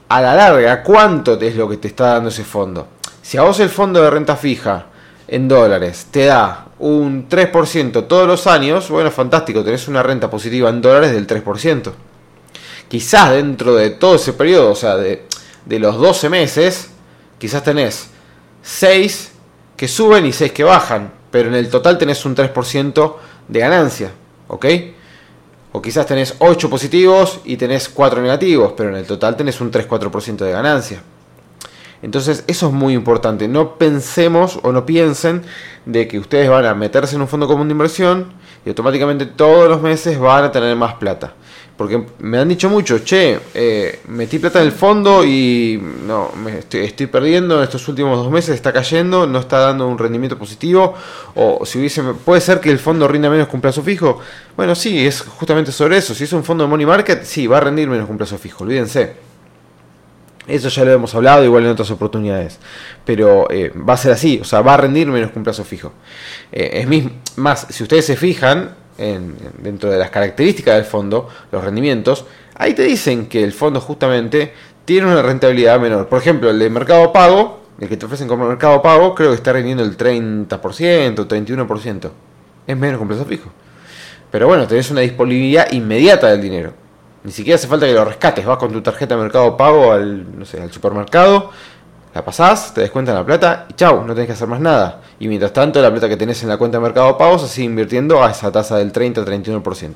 a 0.07 0.21
la 0.21 0.35
larga 0.35 0.83
cuánto 0.83 1.39
es 1.39 1.55
lo 1.55 1.67
que 1.67 1.77
te 1.77 1.87
está 1.87 2.13
dando 2.13 2.29
ese 2.29 2.43
fondo. 2.43 2.87
Si 3.23 3.37
a 3.37 3.41
vos 3.41 3.59
el 3.59 3.69
fondo 3.69 4.01
de 4.01 4.09
renta 4.09 4.35
fija 4.35 4.85
en 5.27 5.47
dólares 5.47 6.07
te 6.11 6.25
da 6.25 6.67
un 6.77 7.27
3% 7.27 8.07
todos 8.07 8.27
los 8.27 8.45
años, 8.45 8.89
bueno, 8.89 9.09
fantástico, 9.09 9.63
tenés 9.63 9.87
una 9.87 10.03
renta 10.03 10.29
positiva 10.29 10.69
en 10.69 10.81
dólares 10.81 11.11
del 11.11 11.25
3%. 11.25 11.91
Quizás 12.87 13.31
dentro 13.31 13.73
de 13.73 13.91
todo 13.91 14.15
ese 14.15 14.33
periodo, 14.33 14.71
o 14.71 14.75
sea, 14.75 14.97
de, 14.97 15.25
de 15.65 15.79
los 15.79 15.97
12 15.97 16.29
meses, 16.29 16.89
quizás 17.39 17.63
tenés 17.63 18.10
6 18.61 19.31
que 19.75 19.87
suben 19.87 20.25
y 20.25 20.31
6 20.31 20.51
que 20.51 20.63
bajan, 20.63 21.11
pero 21.31 21.49
en 21.49 21.55
el 21.55 21.69
total 21.69 21.97
tenés 21.97 22.25
un 22.25 22.35
3% 22.35 23.15
de 23.47 23.59
ganancia, 23.59 24.11
¿ok? 24.47 24.65
O 25.71 25.81
quizás 25.81 26.05
tenés 26.05 26.35
8 26.39 26.69
positivos 26.69 27.39
y 27.45 27.57
tenés 27.57 27.89
4 27.89 28.21
negativos, 28.21 28.73
pero 28.75 28.89
en 28.89 28.95
el 28.95 29.05
total 29.05 29.37
tenés 29.37 29.61
un 29.61 29.71
3-4% 29.71 30.37
de 30.37 30.51
ganancia. 30.51 31.01
Entonces 32.01 32.43
eso 32.47 32.67
es 32.67 32.73
muy 32.73 32.93
importante. 32.93 33.47
No 33.47 33.77
pensemos 33.77 34.59
o 34.63 34.71
no 34.71 34.85
piensen 34.85 35.43
de 35.85 36.07
que 36.07 36.19
ustedes 36.19 36.49
van 36.49 36.65
a 36.65 36.73
meterse 36.73 37.15
en 37.15 37.21
un 37.21 37.27
fondo 37.27 37.47
común 37.47 37.67
de 37.67 37.73
inversión 37.73 38.33
y 38.65 38.69
automáticamente 38.69 39.25
todos 39.25 39.69
los 39.69 39.81
meses 39.81 40.19
van 40.19 40.43
a 40.43 40.51
tener 40.51 40.75
más 40.75 40.95
plata. 40.95 41.33
Porque 41.81 42.05
me 42.19 42.37
han 42.37 42.47
dicho 42.47 42.69
mucho, 42.69 42.99
che, 42.99 43.39
eh, 43.55 44.01
metí 44.09 44.37
plata 44.37 44.59
en 44.59 44.67
el 44.67 44.71
fondo 44.71 45.25
y 45.25 45.81
no, 46.05 46.31
estoy, 46.71 47.07
perdiendo 47.07 47.57
en 47.57 47.63
estos 47.63 47.87
últimos 47.87 48.19
dos 48.19 48.31
meses, 48.31 48.53
está 48.53 48.71
cayendo, 48.71 49.25
no 49.25 49.39
está 49.39 49.57
dando 49.57 49.87
un 49.87 49.97
rendimiento 49.97 50.37
positivo. 50.37 50.93
O 51.33 51.65
si 51.65 51.79
hubiese, 51.79 52.03
puede 52.03 52.39
ser 52.39 52.59
que 52.59 52.69
el 52.69 52.77
fondo 52.77 53.07
rinda 53.07 53.31
menos 53.31 53.47
con 53.47 53.55
un 53.55 53.61
plazo 53.61 53.81
fijo. 53.81 54.19
Bueno, 54.55 54.75
sí, 54.75 55.07
es 55.07 55.21
justamente 55.21 55.71
sobre 55.71 55.97
eso. 55.97 56.13
Si 56.13 56.25
es 56.25 56.33
un 56.33 56.43
fondo 56.43 56.65
de 56.65 56.69
money 56.69 56.85
market, 56.85 57.23
sí, 57.23 57.47
va 57.47 57.57
a 57.57 57.61
rendir 57.61 57.87
menos 57.87 58.05
con 58.05 58.13
un 58.13 58.17
plazo 58.19 58.37
fijo, 58.37 58.63
olvídense. 58.63 59.15
Eso 60.45 60.69
ya 60.69 60.85
lo 60.85 60.91
hemos 60.91 61.15
hablado 61.15 61.43
igual 61.43 61.63
en 61.63 61.71
otras 61.71 61.89
oportunidades. 61.89 62.59
Pero 63.05 63.49
eh, 63.49 63.73
va 63.75 63.95
a 63.95 63.97
ser 63.97 64.11
así, 64.11 64.37
o 64.39 64.43
sea, 64.43 64.61
va 64.61 64.75
a 64.75 64.77
rendir 64.77 65.07
menos 65.07 65.31
con 65.31 65.39
un 65.39 65.45
plazo 65.45 65.63
fijo. 65.63 65.93
Eh, 66.51 66.85
es 66.87 67.37
más, 67.37 67.65
si 67.71 67.81
ustedes 67.81 68.05
se 68.05 68.15
fijan, 68.15 68.75
dentro 69.57 69.89
de 69.89 69.97
las 69.97 70.09
características 70.09 70.75
del 70.75 70.85
fondo, 70.85 71.27
los 71.51 71.63
rendimientos, 71.63 72.25
ahí 72.55 72.73
te 72.73 72.83
dicen 72.83 73.27
que 73.27 73.43
el 73.43 73.53
fondo 73.53 73.81
justamente 73.81 74.53
tiene 74.85 75.07
una 75.07 75.21
rentabilidad 75.21 75.79
menor. 75.79 76.07
Por 76.07 76.19
ejemplo, 76.19 76.49
el 76.49 76.59
de 76.59 76.69
mercado 76.69 77.11
pago, 77.11 77.61
el 77.79 77.89
que 77.89 77.97
te 77.97 78.05
ofrecen 78.05 78.27
como 78.27 78.47
mercado 78.47 78.81
pago, 78.81 79.15
creo 79.15 79.29
que 79.29 79.35
está 79.35 79.53
rindiendo 79.53 79.83
el 79.83 79.97
30%, 79.97 80.49
31%. 81.27 82.11
Es 82.67 82.77
menos 82.77 82.97
que 82.97 83.01
un 83.01 83.07
plazo 83.07 83.25
fijo. 83.25 83.51
Pero 84.29 84.47
bueno, 84.47 84.67
tenés 84.67 84.89
una 84.91 85.01
disponibilidad 85.01 85.71
inmediata 85.71 86.27
del 86.27 86.41
dinero. 86.41 86.73
Ni 87.23 87.31
siquiera 87.31 87.55
hace 87.55 87.67
falta 87.67 87.85
que 87.85 87.93
lo 87.93 88.05
rescates. 88.05 88.45
Vas 88.45 88.57
con 88.57 88.71
tu 88.71 88.81
tarjeta 88.81 89.15
de 89.15 89.21
mercado 89.21 89.57
pago 89.57 89.91
al, 89.91 90.39
no 90.39 90.45
sé, 90.45 90.61
al 90.61 90.71
supermercado, 90.71 91.51
la 92.13 92.25
pasás, 92.25 92.73
te 92.73 92.81
descuentan 92.81 93.15
la 93.15 93.25
plata 93.25 93.65
y 93.69 93.73
chau, 93.73 94.05
no 94.05 94.13
tenés 94.13 94.27
que 94.27 94.33
hacer 94.33 94.47
más 94.47 94.59
nada. 94.59 95.01
Y 95.19 95.27
mientras 95.27 95.53
tanto, 95.53 95.81
la 95.81 95.91
plata 95.91 96.09
que 96.09 96.17
tenés 96.17 96.41
en 96.43 96.49
la 96.49 96.57
cuenta 96.57 96.77
de 96.77 96.83
mercado 96.83 97.17
pago 97.17 97.39
se 97.39 97.47
sigue 97.47 97.65
invirtiendo 97.65 98.23
a 98.23 98.31
esa 98.31 98.51
tasa 98.51 98.77
del 98.77 98.91
30-31%. 98.91 99.95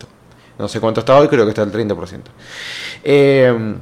No 0.57 0.67
sé 0.67 0.79
cuánto 0.79 1.01
está 1.01 1.17
hoy, 1.17 1.27
creo 1.27 1.43
que 1.43 1.49
está 1.49 1.63
al 1.63 1.71
30%. 1.71 2.21
Eh, 3.03 3.75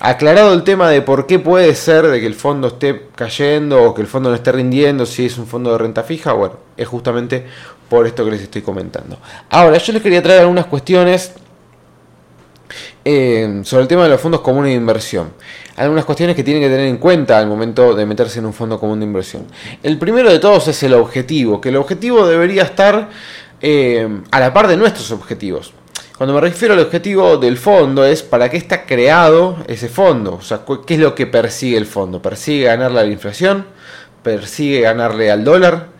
aclarado 0.00 0.52
el 0.52 0.62
tema 0.62 0.90
de 0.90 1.00
por 1.00 1.26
qué 1.26 1.38
puede 1.38 1.74
ser 1.74 2.06
de 2.06 2.20
que 2.20 2.26
el 2.26 2.34
fondo 2.34 2.68
esté 2.68 3.08
cayendo 3.14 3.82
o 3.82 3.94
que 3.94 4.02
el 4.02 4.06
fondo 4.06 4.28
no 4.28 4.34
esté 4.34 4.52
rindiendo 4.52 5.06
si 5.06 5.26
es 5.26 5.38
un 5.38 5.46
fondo 5.46 5.72
de 5.72 5.78
renta 5.78 6.02
fija, 6.02 6.32
bueno, 6.32 6.56
es 6.76 6.86
justamente 6.86 7.46
por 7.88 8.06
esto 8.06 8.24
que 8.24 8.32
les 8.32 8.42
estoy 8.42 8.62
comentando. 8.62 9.18
Ahora, 9.48 9.78
yo 9.78 9.92
les 9.92 10.02
quería 10.02 10.22
traer 10.22 10.40
algunas 10.40 10.66
cuestiones 10.66 11.32
eh, 13.08 13.60
sobre 13.62 13.82
el 13.82 13.88
tema 13.88 14.02
de 14.02 14.08
los 14.08 14.20
fondos 14.20 14.40
comunes 14.40 14.72
de 14.72 14.76
inversión. 14.76 15.30
Algunas 15.76 16.04
cuestiones 16.04 16.34
que 16.34 16.42
tienen 16.42 16.60
que 16.60 16.68
tener 16.68 16.88
en 16.88 16.96
cuenta 16.96 17.38
al 17.38 17.46
momento 17.46 17.94
de 17.94 18.04
meterse 18.04 18.40
en 18.40 18.46
un 18.46 18.52
fondo 18.52 18.80
común 18.80 18.98
de 18.98 19.06
inversión. 19.06 19.46
El 19.84 19.96
primero 19.96 20.28
de 20.28 20.40
todos 20.40 20.66
es 20.66 20.82
el 20.82 20.92
objetivo, 20.92 21.60
que 21.60 21.68
el 21.68 21.76
objetivo 21.76 22.26
debería 22.26 22.64
estar 22.64 23.08
eh, 23.60 24.08
a 24.32 24.40
la 24.40 24.52
par 24.52 24.66
de 24.66 24.76
nuestros 24.76 25.12
objetivos. 25.12 25.72
Cuando 26.18 26.34
me 26.34 26.40
refiero 26.40 26.74
al 26.74 26.80
objetivo 26.80 27.36
del 27.36 27.58
fondo 27.58 28.04
es 28.04 28.24
para 28.24 28.48
qué 28.48 28.56
está 28.56 28.86
creado 28.86 29.58
ese 29.68 29.88
fondo, 29.88 30.34
o 30.34 30.42
sea, 30.42 30.62
qué 30.84 30.94
es 30.94 31.00
lo 31.00 31.14
que 31.14 31.28
persigue 31.28 31.76
el 31.76 31.86
fondo. 31.86 32.20
¿Persigue 32.20 32.64
ganarle 32.64 32.98
a 32.98 33.04
la 33.04 33.12
inflación? 33.12 33.66
¿Persigue 34.24 34.80
ganarle 34.80 35.30
al 35.30 35.44
dólar? 35.44 35.90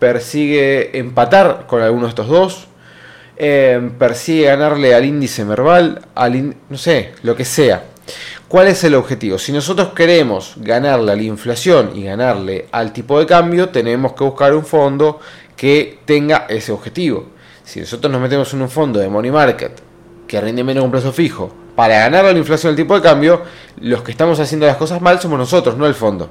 ¿Persigue 0.00 0.98
empatar 0.98 1.66
con 1.68 1.82
alguno 1.82 2.06
de 2.06 2.08
estos 2.08 2.26
dos? 2.26 2.67
Eh, 3.40 3.90
¿Persigue 3.96 4.46
ganarle 4.46 4.94
al 4.94 5.04
índice 5.04 5.44
Merval? 5.44 6.02
Al 6.16 6.56
no 6.68 6.76
sé, 6.76 7.12
lo 7.22 7.36
que 7.36 7.44
sea. 7.44 7.84
¿Cuál 8.48 8.66
es 8.66 8.82
el 8.82 8.96
objetivo? 8.96 9.38
Si 9.38 9.52
nosotros 9.52 9.90
queremos 9.94 10.54
ganarle 10.56 11.12
a 11.12 11.16
la 11.16 11.22
inflación 11.22 11.92
y 11.94 12.04
ganarle 12.04 12.66
al 12.72 12.92
tipo 12.92 13.18
de 13.20 13.26
cambio, 13.26 13.68
tenemos 13.68 14.14
que 14.14 14.24
buscar 14.24 14.54
un 14.54 14.64
fondo 14.64 15.20
que 15.54 16.00
tenga 16.04 16.46
ese 16.48 16.72
objetivo. 16.72 17.26
Si 17.62 17.78
nosotros 17.78 18.10
nos 18.10 18.20
metemos 18.20 18.52
en 18.54 18.62
un 18.62 18.70
fondo 18.70 18.98
de 18.98 19.08
money 19.08 19.30
market 19.30 19.72
que 20.26 20.40
rinde 20.40 20.64
menos 20.64 20.84
un 20.84 20.90
plazo 20.90 21.12
fijo 21.12 21.54
para 21.76 22.00
ganar 22.00 22.24
la 22.24 22.32
inflación 22.32 22.74
del 22.74 22.84
tipo 22.84 22.96
de 22.96 23.02
cambio, 23.02 23.42
los 23.80 24.02
que 24.02 24.10
estamos 24.10 24.40
haciendo 24.40 24.66
las 24.66 24.76
cosas 24.76 25.00
mal 25.00 25.20
somos 25.20 25.38
nosotros, 25.38 25.76
no 25.76 25.86
el 25.86 25.94
fondo. 25.94 26.28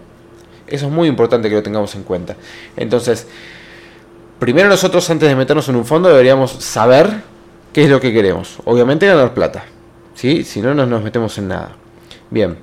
Eso 0.68 0.88
es 0.88 0.92
muy 0.92 1.08
importante 1.08 1.48
que 1.48 1.56
lo 1.56 1.64
tengamos 1.64 1.96
en 1.96 2.04
cuenta. 2.04 2.36
Entonces, 2.76 3.28
primero 4.40 4.70
nosotros 4.70 5.10
antes 5.10 5.28
de 5.28 5.36
meternos 5.36 5.68
en 5.70 5.76
un 5.76 5.86
fondo 5.86 6.10
deberíamos 6.10 6.52
saber 6.52 7.22
qué 7.74 7.84
es 7.84 7.90
lo 7.90 8.00
que 8.00 8.14
queremos. 8.14 8.58
Obviamente 8.66 9.08
ganar 9.08 9.34
plata. 9.34 9.64
¿sí? 10.18 10.44
Si 10.44 10.62
no, 10.62 10.74
no 10.74 10.86
nos 10.86 11.04
metemos 11.04 11.38
en 11.38 11.48
nada. 11.48 11.76
Bien. 12.30 12.58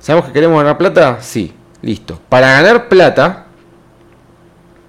¿Sabemos 0.00 0.26
que 0.26 0.32
queremos 0.32 0.58
ganar 0.58 0.78
plata? 0.78 1.18
Sí. 1.20 1.52
Listo. 1.82 2.18
Para 2.28 2.52
ganar 2.52 2.88
plata, 2.88 3.46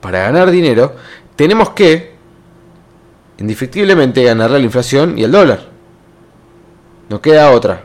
para 0.02 0.20
ganar 0.22 0.50
dinero, 0.50 0.96
tenemos 1.36 1.72
que 1.72 2.16
indefectiblemente 3.38 4.24
ganarle 4.24 4.60
la 4.60 4.66
inflación 4.66 5.18
y 5.18 5.24
al 5.24 5.32
dólar. 5.32 5.60
No 7.10 7.22
queda 7.22 7.52
otra. 7.52 7.84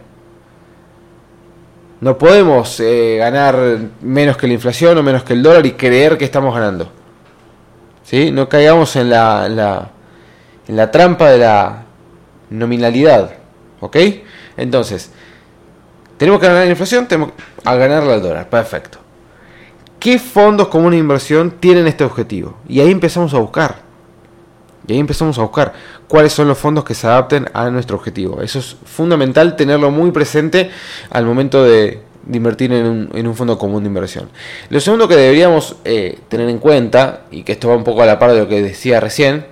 No 2.01 2.19
podemos 2.19 2.81
eh, 2.81 3.17
ganar 3.19 3.79
menos 4.01 4.37
que 4.37 4.47
la 4.47 4.55
inflación 4.55 4.99
o 4.99 5.03
menos 5.03 5.25
que 5.25 5.35
el 5.35 5.43
dólar 5.43 5.67
y 5.67 5.73
creer 5.73 6.19
que 6.19 6.25
estamos 6.25 6.55
ganando. 6.55 6.91
¿Sí? 8.05 8.31
No 8.31 8.49
caigamos 8.49 8.97
en 8.97 9.11
la, 9.11 9.47
en 9.47 9.57
la, 9.57 9.91
en 10.69 10.77
la 10.77 10.91
trampa 10.91 11.31
de 11.31 11.39
la 11.39 11.85
nominalidad. 12.51 13.33
¿Ok? 13.81 13.97
Entonces, 14.57 15.11
tenemos 16.17 16.41
que 16.41 16.47
ganar 16.47 16.65
la 16.65 16.71
inflación, 16.71 17.07
tenemos 17.07 17.33
que 17.33 17.65
ganarle 17.65 18.13
al 18.13 18.23
dólar. 18.23 18.49
Perfecto. 18.49 18.99
¿Qué 19.99 20.19
fondos 20.19 20.69
comunes 20.69 20.99
de 20.99 21.01
inversión 21.01 21.53
tienen 21.53 21.87
este 21.87 22.05
objetivo? 22.05 22.57
Y 22.69 22.81
ahí 22.81 22.91
empezamos 22.91 23.33
a 23.35 23.39
buscar. 23.39 23.77
Y 24.87 24.95
ahí 24.95 24.99
empezamos 24.99 25.39
a 25.39 25.43
buscar 25.43 25.73
cuáles 26.09 26.33
son 26.33 26.49
los 26.49 26.59
fondos 26.59 26.85
que 26.85 26.95
se 26.95 27.07
adapten 27.07 27.49
a 27.53 27.71
nuestro 27.71 27.97
objetivo. 27.97 28.43
Eso 28.43 28.59
es 28.59 28.77
fundamental 28.85 29.55
tenerlo 29.55 29.91
muy 29.91 30.11
presente 30.11 30.71
al 31.11 31.25
momento 31.25 31.63
de, 31.63 32.03
invertir 32.31 32.73
en 32.73 33.26
un, 33.26 33.35
fondo 33.35 33.59
común 33.59 33.83
de 33.83 33.88
inversión. 33.88 34.29
Lo 34.69 34.81
segundo 34.81 35.09
que 35.09 35.17
deberíamos 35.17 35.76
eh, 35.85 36.19
tener 36.29 36.49
en 36.49 36.59
cuenta, 36.59 37.23
y 37.31 37.43
que 37.43 37.52
esto 37.52 37.69
va 37.69 37.76
un 37.76 37.85
poco 37.85 38.02
a 38.02 38.07
la 38.07 38.19
par 38.19 38.33
de 38.33 38.41
lo 38.41 38.49
que 38.49 38.62
decía 38.62 39.00
recién, 39.00 39.47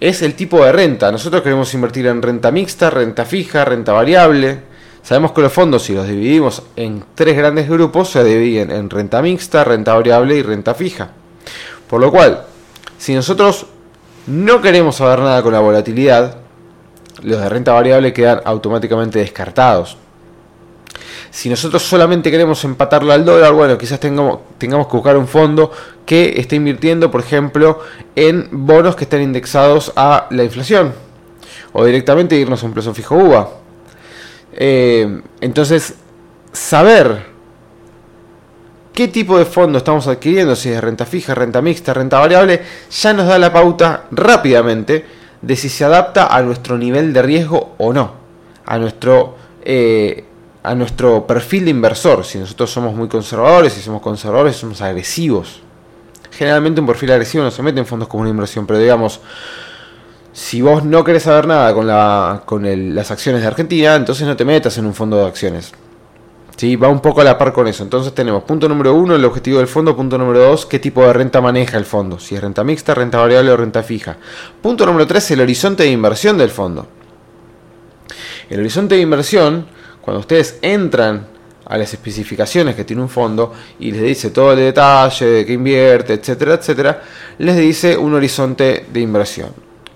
es 0.00 0.22
el 0.22 0.34
tipo 0.34 0.64
de 0.64 0.72
renta. 0.72 1.10
Nosotros 1.10 1.42
queremos 1.42 1.72
invertir 1.74 2.06
en 2.06 2.22
renta 2.22 2.50
mixta, 2.50 2.90
renta 2.90 3.24
fija, 3.24 3.64
renta 3.64 3.92
variable. 3.92 4.60
Sabemos 5.02 5.32
que 5.32 5.42
los 5.42 5.52
fondos, 5.52 5.82
si 5.82 5.94
los 5.94 6.08
dividimos 6.08 6.62
en 6.76 7.04
tres 7.14 7.36
grandes 7.36 7.68
grupos, 7.68 8.10
se 8.10 8.24
dividen 8.24 8.70
en 8.70 8.88
renta 8.88 9.20
mixta, 9.20 9.64
renta 9.64 9.94
variable 9.94 10.36
y 10.36 10.42
renta 10.42 10.74
fija. 10.74 11.10
Por 11.88 12.00
lo 12.00 12.10
cual, 12.10 12.44
si 12.96 13.14
nosotros 13.14 13.66
no 14.26 14.62
queremos 14.62 14.96
saber 14.96 15.18
nada 15.18 15.42
con 15.42 15.52
la 15.52 15.60
volatilidad. 15.60 16.36
Los 17.22 17.40
de 17.40 17.48
renta 17.48 17.72
variable 17.72 18.12
quedan 18.12 18.40
automáticamente 18.44 19.18
descartados. 19.18 19.98
Si 21.34 21.50
nosotros 21.50 21.82
solamente 21.82 22.30
queremos 22.30 22.62
empatarlo 22.62 23.12
al 23.12 23.24
dólar, 23.24 23.52
bueno, 23.54 23.76
quizás 23.76 23.98
tengamos, 23.98 24.38
tengamos 24.56 24.86
que 24.86 24.92
buscar 24.92 25.16
un 25.16 25.26
fondo 25.26 25.72
que 26.06 26.34
esté 26.36 26.54
invirtiendo, 26.54 27.10
por 27.10 27.22
ejemplo, 27.22 27.80
en 28.14 28.48
bonos 28.52 28.94
que 28.94 29.02
estén 29.02 29.20
indexados 29.20 29.92
a 29.96 30.28
la 30.30 30.44
inflación. 30.44 30.94
O 31.72 31.84
directamente 31.84 32.36
irnos 32.36 32.62
a 32.62 32.66
un 32.66 32.72
plazo 32.72 32.94
fijo 32.94 33.16
UVA. 33.16 33.48
Eh, 34.52 35.22
entonces, 35.40 35.94
saber 36.52 37.26
qué 38.92 39.08
tipo 39.08 39.36
de 39.36 39.44
fondo 39.44 39.78
estamos 39.78 40.06
adquiriendo, 40.06 40.54
si 40.54 40.68
es 40.68 40.80
renta 40.80 41.04
fija, 41.04 41.34
renta 41.34 41.60
mixta, 41.60 41.92
renta 41.92 42.20
variable, 42.20 42.62
ya 42.88 43.12
nos 43.12 43.26
da 43.26 43.40
la 43.40 43.52
pauta 43.52 44.04
rápidamente 44.12 45.04
de 45.42 45.56
si 45.56 45.68
se 45.68 45.84
adapta 45.84 46.28
a 46.28 46.40
nuestro 46.42 46.78
nivel 46.78 47.12
de 47.12 47.22
riesgo 47.22 47.74
o 47.78 47.92
no, 47.92 48.12
a 48.64 48.78
nuestro, 48.78 49.36
eh, 49.64 50.26
a 50.64 50.74
nuestro 50.74 51.26
perfil 51.26 51.66
de 51.66 51.70
inversor. 51.70 52.24
Si 52.24 52.38
nosotros 52.38 52.70
somos 52.70 52.94
muy 52.94 53.06
conservadores, 53.06 53.74
si 53.74 53.80
somos 53.80 54.02
conservadores, 54.02 54.56
somos 54.56 54.80
agresivos. 54.80 55.60
Generalmente 56.32 56.80
un 56.80 56.86
perfil 56.86 57.12
agresivo 57.12 57.44
no 57.44 57.50
se 57.50 57.62
mete 57.62 57.78
en 57.78 57.86
fondos 57.86 58.08
como 58.08 58.22
una 58.22 58.30
inversión, 58.30 58.66
pero 58.66 58.80
digamos, 58.80 59.20
si 60.32 60.62
vos 60.62 60.82
no 60.82 61.04
querés 61.04 61.24
saber 61.24 61.46
nada 61.46 61.72
con, 61.74 61.86
la, 61.86 62.42
con 62.44 62.94
las 62.94 63.10
acciones 63.10 63.42
de 63.42 63.46
Argentina, 63.46 63.94
entonces 63.94 64.26
no 64.26 64.36
te 64.36 64.44
metas 64.44 64.76
en 64.78 64.86
un 64.86 64.94
fondo 64.94 65.18
de 65.18 65.26
acciones. 65.26 65.72
¿sí? 66.56 66.76
Va 66.76 66.88
un 66.88 67.00
poco 67.00 67.20
a 67.20 67.24
la 67.24 67.36
par 67.36 67.52
con 67.52 67.68
eso. 67.68 67.82
Entonces 67.82 68.14
tenemos 68.14 68.42
punto 68.44 68.66
número 68.66 68.94
uno, 68.94 69.14
el 69.14 69.24
objetivo 69.24 69.58
del 69.58 69.68
fondo. 69.68 69.94
Punto 69.94 70.16
número 70.16 70.40
dos, 70.40 70.64
qué 70.64 70.78
tipo 70.78 71.02
de 71.02 71.12
renta 71.12 71.42
maneja 71.42 71.76
el 71.76 71.84
fondo. 71.84 72.18
Si 72.18 72.34
es 72.34 72.40
renta 72.40 72.64
mixta, 72.64 72.94
renta 72.94 73.18
variable 73.18 73.50
o 73.50 73.56
renta 73.58 73.82
fija. 73.82 74.16
Punto 74.62 74.86
número 74.86 75.06
tres, 75.06 75.30
el 75.30 75.42
horizonte 75.42 75.82
de 75.82 75.90
inversión 75.90 76.38
del 76.38 76.50
fondo. 76.50 76.86
El 78.48 78.60
horizonte 78.60 78.94
de 78.94 79.02
inversión, 79.02 79.66
cuando 80.04 80.20
ustedes 80.20 80.58
entran 80.60 81.26
a 81.64 81.78
las 81.78 81.94
especificaciones 81.94 82.76
que 82.76 82.84
tiene 82.84 83.00
un 83.00 83.08
fondo 83.08 83.54
y 83.78 83.90
les 83.90 84.02
dice 84.02 84.30
todo 84.30 84.52
el 84.52 84.58
detalle 84.58 85.24
de 85.24 85.46
qué 85.46 85.54
invierte, 85.54 86.12
etcétera, 86.12 86.54
etcétera, 86.54 87.02
les 87.38 87.56
dice 87.56 87.96
un 87.96 88.12
horizonte 88.12 88.84
de 88.92 89.00
inversión. 89.00 89.48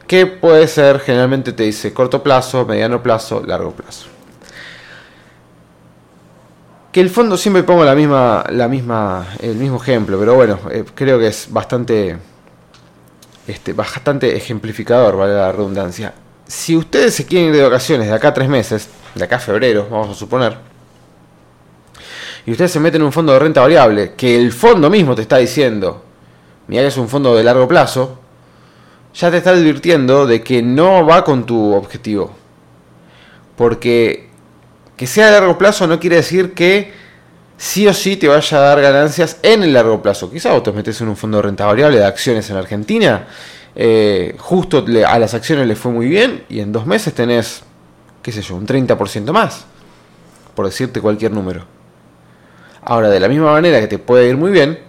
Que 0.07 0.25
puede 0.25 0.67
ser, 0.67 1.01
generalmente 1.01 1.53
te 1.53 1.65
dice 1.65 1.93
corto 1.93 2.23
plazo, 2.23 2.65
mediano 2.65 3.03
plazo, 3.03 3.43
largo 3.45 3.73
plazo 3.73 4.07
que 6.93 7.01
el 7.01 7.11
fondo 7.11 7.37
siempre 7.37 7.63
pongo 7.65 7.85
la 7.85 7.95
misma, 7.95 8.45
la 8.51 8.67
misma, 8.67 9.27
el 9.41 9.57
mismo 9.57 9.77
ejemplo, 9.77 10.19
pero 10.19 10.35
bueno, 10.35 10.59
eh, 10.71 10.85
creo 10.95 11.19
que 11.19 11.27
es 11.27 11.49
bastante, 11.51 12.17
este, 13.47 13.75
bastante 13.75 14.35
ejemplificador, 14.35 15.17
vale 15.17 15.35
la 15.35 15.53
redundancia. 15.53 16.15
Si 16.49 16.77
ustedes 16.77 17.15
se 17.15 17.27
quieren 17.27 17.51
ir 17.51 17.57
de 17.57 17.63
vacaciones 17.63 18.09
de 18.09 18.15
acá 18.15 18.29
a 18.29 18.35
tres 18.35 18.49
meses, 18.49 18.89
de 19.15 19.25
acá 19.25 19.37
a 19.37 19.39
febrero, 19.39 19.87
vamos 19.89 20.09
a 20.09 20.15
suponer, 20.15 20.57
y 22.47 22.53
ustedes 22.53 22.71
se 22.71 22.81
meten 22.81 23.03
en 23.03 23.07
un 23.07 23.13
fondo 23.13 23.35
de 23.35 23.39
renta 23.39 23.61
variable, 23.61 24.15
que 24.17 24.35
el 24.35 24.53
fondo 24.53 24.89
mismo 24.89 25.15
te 25.15 25.21
está 25.21 25.37
diciendo, 25.37 26.03
mira 26.67 26.83
es 26.83 26.97
un 26.97 27.07
fondo 27.07 27.37
de 27.37 27.45
largo 27.45 27.69
plazo, 27.69 28.19
ya 29.13 29.31
te 29.31 29.37
está 29.37 29.51
advirtiendo 29.51 30.27
de 30.27 30.43
que 30.43 30.63
no 30.63 31.05
va 31.05 31.23
con 31.25 31.45
tu 31.45 31.75
objetivo. 31.75 32.35
Porque 33.55 34.31
que 34.97 35.07
sea 35.07 35.29
a 35.29 35.33
largo 35.33 35.59
plazo 35.59 35.87
no 35.87 36.01
quiere 36.01 36.17
decir 36.17 36.55
que 36.55 36.93
sí 37.59 37.87
o 37.87 37.93
sí 37.93 38.17
te 38.17 38.29
vaya 38.29 38.57
a 38.57 38.61
dar 38.61 38.81
ganancias 38.81 39.39
en 39.43 39.63
el 39.63 39.75
largo 39.75 40.01
plazo. 40.01 40.31
Quizás 40.31 40.53
vos 40.53 40.63
te 40.63 40.73
metes 40.73 40.99
en 41.03 41.09
un 41.09 41.17
fondo 41.17 41.37
de 41.37 41.43
renta 41.43 41.67
variable 41.67 41.99
de 41.99 42.07
acciones 42.07 42.49
en 42.49 42.57
Argentina, 42.57 43.27
eh, 43.81 44.35
justo 44.41 44.85
a 45.07 45.19
las 45.21 45.35
acciones 45.35 45.69
le 45.69 45.77
fue 45.77 45.93
muy 45.93 46.09
bien 46.09 46.43
y 46.49 46.59
en 46.59 46.73
dos 46.73 46.85
meses 46.85 47.15
tenés, 47.15 47.63
qué 48.23 48.33
sé 48.33 48.43
yo, 48.43 48.57
un 48.57 48.67
30% 48.67 49.31
más, 49.31 49.67
por 50.57 50.67
decirte 50.67 51.01
cualquier 51.01 51.31
número. 51.31 51.65
Ahora, 52.83 53.09
de 53.09 53.21
la 53.21 53.29
misma 53.29 53.53
manera 53.53 53.79
que 53.79 53.87
te 53.87 54.01
puede 54.01 54.29
ir 54.29 54.37
muy 54.37 54.51
bien, 54.51 54.81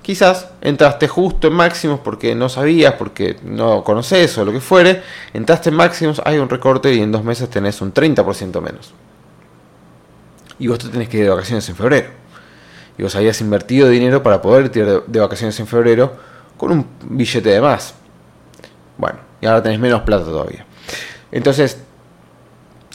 quizás 0.00 0.48
entraste 0.62 1.08
justo 1.08 1.48
en 1.48 1.52
máximos 1.52 2.00
porque 2.00 2.34
no 2.34 2.48
sabías, 2.48 2.94
porque 2.94 3.36
no 3.42 3.84
conoces 3.84 4.38
o 4.38 4.46
lo 4.46 4.52
que 4.52 4.60
fuere, 4.60 5.02
entraste 5.34 5.68
en 5.68 5.76
máximos, 5.76 6.22
hay 6.24 6.38
un 6.38 6.48
recorte 6.48 6.94
y 6.94 7.02
en 7.02 7.12
dos 7.12 7.22
meses 7.22 7.50
tenés 7.50 7.82
un 7.82 7.92
30% 7.92 8.62
menos. 8.62 8.94
Y 10.58 10.68
vos 10.68 10.78
te 10.78 10.88
tenés 10.88 11.10
que 11.10 11.18
ir 11.18 11.24
de 11.24 11.30
vacaciones 11.30 11.68
en 11.68 11.76
febrero. 11.76 12.08
Y 12.96 13.02
vos 13.02 13.14
habías 13.14 13.42
invertido 13.42 13.90
dinero 13.90 14.22
para 14.22 14.40
poder 14.40 14.74
ir 14.74 15.02
de 15.06 15.20
vacaciones 15.20 15.60
en 15.60 15.66
febrero 15.66 16.16
con 16.56 16.72
un 16.72 16.86
billete 17.10 17.50
de 17.50 17.60
más. 17.60 17.94
Bueno, 18.98 19.18
y 19.40 19.46
ahora 19.46 19.62
tenés 19.62 19.78
menos 19.78 20.02
plata 20.02 20.24
todavía. 20.24 20.66
Entonces, 21.32 21.78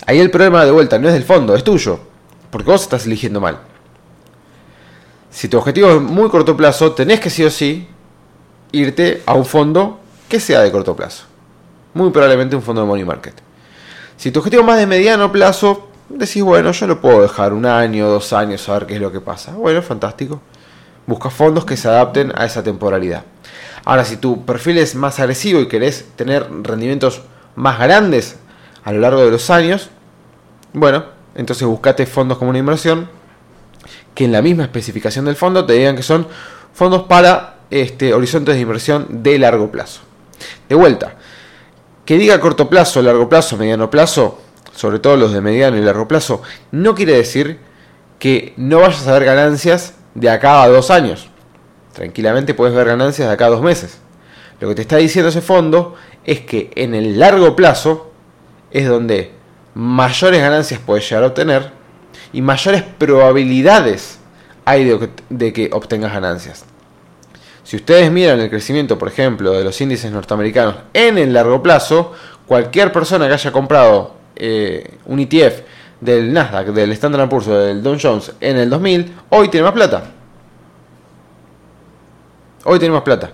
ahí 0.05 0.19
el 0.19 0.29
problema 0.29 0.63
de 0.65 0.71
vuelta 0.71 0.99
no 0.99 1.07
es 1.07 1.13
del 1.13 1.23
fondo, 1.23 1.55
es 1.55 1.63
tuyo. 1.63 1.99
Porque 2.51 2.69
vos 2.69 2.83
estás 2.83 3.07
eligiendo 3.07 3.41
mal. 3.41 3.57
Si 5.31 5.47
tu 5.47 5.57
objetivo 5.57 5.89
es 5.89 6.01
muy 6.01 6.29
corto 6.29 6.55
plazo, 6.55 6.91
tenés 6.91 7.19
que 7.19 7.31
sí 7.31 7.43
o 7.43 7.49
sí 7.49 7.87
irte 8.71 9.23
a 9.25 9.33
un 9.33 9.45
fondo 9.45 9.99
que 10.29 10.39
sea 10.39 10.61
de 10.61 10.71
corto 10.71 10.95
plazo. 10.95 11.25
Muy 11.95 12.11
probablemente 12.11 12.55
un 12.55 12.61
fondo 12.61 12.81
de 12.81 12.87
money 12.87 13.05
market. 13.05 13.33
Si 14.17 14.31
tu 14.31 14.39
objetivo 14.39 14.61
es 14.61 14.67
más 14.67 14.77
de 14.77 14.85
mediano 14.85 15.31
plazo, 15.31 15.89
decís, 16.09 16.43
bueno, 16.43 16.71
yo 16.71 16.85
lo 16.85 17.01
puedo 17.01 17.21
dejar 17.21 17.53
un 17.53 17.65
año, 17.65 18.07
dos 18.07 18.33
años, 18.33 18.67
a 18.69 18.73
ver 18.73 18.85
qué 18.85 18.95
es 18.95 19.01
lo 19.01 19.11
que 19.11 19.21
pasa. 19.21 19.53
Bueno, 19.53 19.81
fantástico. 19.81 20.41
Busca 21.07 21.29
fondos 21.29 21.65
que 21.65 21.77
se 21.77 21.87
adapten 21.87 22.31
a 22.35 22.45
esa 22.45 22.63
temporalidad. 22.63 23.23
Ahora, 23.85 24.05
si 24.05 24.17
tu 24.17 24.45
perfil 24.45 24.77
es 24.77 24.95
más 24.95 25.19
agresivo 25.19 25.59
y 25.59 25.67
querés 25.67 26.05
tener 26.15 26.47
rendimientos 26.61 27.21
más 27.55 27.79
grandes 27.79 28.37
a 28.83 28.91
lo 28.91 28.99
largo 28.99 29.23
de 29.23 29.31
los 29.31 29.49
años, 29.49 29.89
bueno, 30.73 31.05
entonces 31.35 31.67
buscate 31.67 32.05
fondos 32.05 32.37
como 32.37 32.49
una 32.49 32.59
inversión 32.59 33.09
que 34.13 34.25
en 34.25 34.31
la 34.31 34.41
misma 34.41 34.63
especificación 34.63 35.25
del 35.25 35.35
fondo 35.35 35.65
te 35.65 35.73
digan 35.73 35.95
que 35.95 36.03
son 36.03 36.27
fondos 36.73 37.03
para 37.03 37.57
este, 37.69 38.13
horizontes 38.13 38.55
de 38.55 38.61
inversión 38.61 39.23
de 39.23 39.39
largo 39.39 39.71
plazo. 39.71 40.01
De 40.69 40.75
vuelta, 40.75 41.15
que 42.05 42.17
diga 42.17 42.39
corto 42.39 42.69
plazo, 42.69 43.01
largo 43.01 43.27
plazo, 43.29 43.57
mediano 43.57 43.89
plazo, 43.89 44.39
sobre 44.75 44.99
todo 44.99 45.17
los 45.17 45.33
de 45.33 45.41
mediano 45.41 45.77
y 45.77 45.81
largo 45.81 46.07
plazo, 46.07 46.41
no 46.71 46.95
quiere 46.95 47.13
decir 47.13 47.59
que 48.19 48.53
no 48.57 48.79
vayas 48.79 49.07
a 49.07 49.13
ver 49.13 49.25
ganancias 49.25 49.95
de 50.15 50.29
acá 50.29 50.63
a 50.63 50.67
dos 50.67 50.91
años. 50.91 51.29
Tranquilamente 51.93 52.53
puedes 52.53 52.75
ver 52.75 52.87
ganancias 52.87 53.27
de 53.27 53.33
acá 53.33 53.45
a 53.45 53.49
dos 53.49 53.61
meses. 53.61 53.99
Lo 54.59 54.67
que 54.69 54.75
te 54.75 54.81
está 54.81 54.97
diciendo 54.97 55.29
ese 55.29 55.41
fondo 55.41 55.95
es 56.25 56.41
que 56.41 56.71
en 56.75 56.95
el 56.95 57.19
largo 57.19 57.55
plazo 57.55 58.11
es 58.71 58.87
donde 58.87 59.31
mayores 59.75 60.41
ganancias 60.41 60.79
puedes 60.85 61.07
llegar 61.09 61.23
a 61.23 61.27
obtener 61.27 61.71
y 62.31 62.41
mayores 62.41 62.83
probabilidades 62.83 64.19
hay 64.65 64.97
de, 65.29 65.53
que 65.53 65.69
obtengas 65.73 66.13
ganancias. 66.13 66.65
Si 67.63 67.75
ustedes 67.77 68.11
miran 68.11 68.39
el 68.39 68.49
crecimiento, 68.49 68.97
por 68.97 69.07
ejemplo, 69.07 69.51
de 69.51 69.63
los 69.63 69.79
índices 69.79 70.11
norteamericanos 70.11 70.75
en 70.93 71.17
el 71.17 71.33
largo 71.33 71.61
plazo, 71.61 72.13
cualquier 72.45 72.91
persona 72.91 73.27
que 73.27 73.33
haya 73.33 73.51
comprado 73.51 74.15
eh, 74.35 74.95
un 75.05 75.19
ETF 75.19 75.61
del 76.01 76.33
Nasdaq, 76.33 76.67
del 76.67 76.91
Standard 76.93 77.29
Poor's 77.29 77.47
del 77.47 77.83
Dow 77.83 77.97
Jones 78.01 78.33
en 78.41 78.57
el 78.57 78.69
2000, 78.69 79.13
hoy 79.29 79.49
tiene 79.49 79.65
más 79.65 79.73
plata. 79.73 80.11
Hoy 82.65 82.79
tiene 82.79 82.93
más 82.93 83.03
plata. 83.03 83.31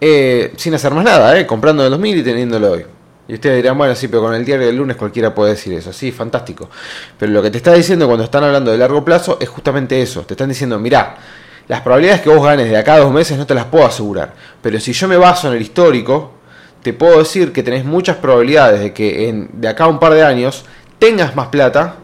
Eh, 0.00 0.52
sin 0.56 0.74
hacer 0.74 0.92
más 0.92 1.04
nada, 1.04 1.38
eh, 1.38 1.46
comprando 1.46 1.82
en 1.82 1.86
el 1.86 1.90
2000 1.92 2.18
y 2.18 2.22
teniéndolo 2.22 2.72
hoy. 2.72 2.84
Y 3.26 3.34
ustedes 3.34 3.56
dirán, 3.56 3.78
bueno, 3.78 3.94
sí, 3.94 4.08
pero 4.08 4.22
con 4.22 4.34
el 4.34 4.44
diario 4.44 4.66
del 4.66 4.76
lunes 4.76 4.96
cualquiera 4.96 5.34
puede 5.34 5.52
decir 5.52 5.72
eso. 5.72 5.92
Sí, 5.92 6.12
fantástico. 6.12 6.68
Pero 7.18 7.32
lo 7.32 7.42
que 7.42 7.50
te 7.50 7.56
está 7.56 7.72
diciendo 7.72 8.06
cuando 8.06 8.24
están 8.24 8.44
hablando 8.44 8.70
de 8.70 8.76
largo 8.76 9.04
plazo 9.04 9.38
es 9.40 9.48
justamente 9.48 10.00
eso. 10.02 10.22
Te 10.22 10.34
están 10.34 10.48
diciendo, 10.48 10.78
mirá, 10.78 11.16
las 11.68 11.80
probabilidades 11.80 12.20
que 12.20 12.28
vos 12.28 12.44
ganes 12.44 12.68
de 12.68 12.76
acá 12.76 12.94
a 12.94 12.98
dos 12.98 13.12
meses 13.12 13.38
no 13.38 13.46
te 13.46 13.54
las 13.54 13.64
puedo 13.66 13.86
asegurar. 13.86 14.34
Pero 14.60 14.78
si 14.78 14.92
yo 14.92 15.08
me 15.08 15.16
baso 15.16 15.48
en 15.48 15.54
el 15.54 15.62
histórico, 15.62 16.32
te 16.82 16.92
puedo 16.92 17.18
decir 17.18 17.52
que 17.52 17.62
tenés 17.62 17.84
muchas 17.86 18.16
probabilidades 18.16 18.80
de 18.80 18.92
que 18.92 19.28
en, 19.28 19.48
de 19.54 19.68
acá 19.68 19.84
a 19.84 19.88
un 19.88 19.98
par 19.98 20.12
de 20.12 20.22
años 20.22 20.66
tengas 20.98 21.34
más 21.34 21.48
plata, 21.48 21.96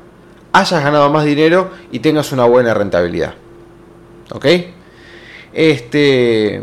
hayas 0.53 0.83
ganado 0.83 1.11
más 1.11 1.27
dinero 1.27 1.71
y 1.93 1.99
tengas 1.99 2.33
una 2.33 2.45
buena 2.45 2.73
rentabilidad. 2.73 3.35
¿Ok? 4.33 4.47
Este. 5.53 6.63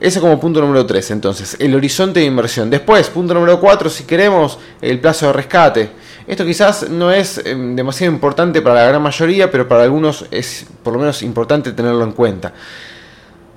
Ese 0.00 0.20
como 0.20 0.38
punto 0.38 0.60
número 0.60 0.84
3, 0.84 1.12
entonces, 1.12 1.56
el 1.60 1.74
horizonte 1.74 2.20
de 2.20 2.26
inversión. 2.26 2.68
Después, 2.68 3.08
punto 3.08 3.32
número 3.32 3.58
4, 3.58 3.88
si 3.88 4.04
queremos, 4.04 4.58
el 4.82 5.00
plazo 5.00 5.28
de 5.28 5.32
rescate. 5.32 5.90
Esto 6.26 6.44
quizás 6.44 6.90
no 6.90 7.12
es 7.12 7.38
em, 7.38 7.76
demasiado 7.76 8.12
importante 8.12 8.60
para 8.60 8.76
la 8.76 8.88
gran 8.88 9.00
mayoría, 9.00 9.50
pero 9.50 9.68
para 9.68 9.84
algunos 9.84 10.26
es 10.30 10.66
por 10.82 10.92
lo 10.94 10.98
menos 10.98 11.22
importante 11.22 11.72
tenerlo 11.72 12.04
en 12.04 12.12
cuenta. 12.12 12.52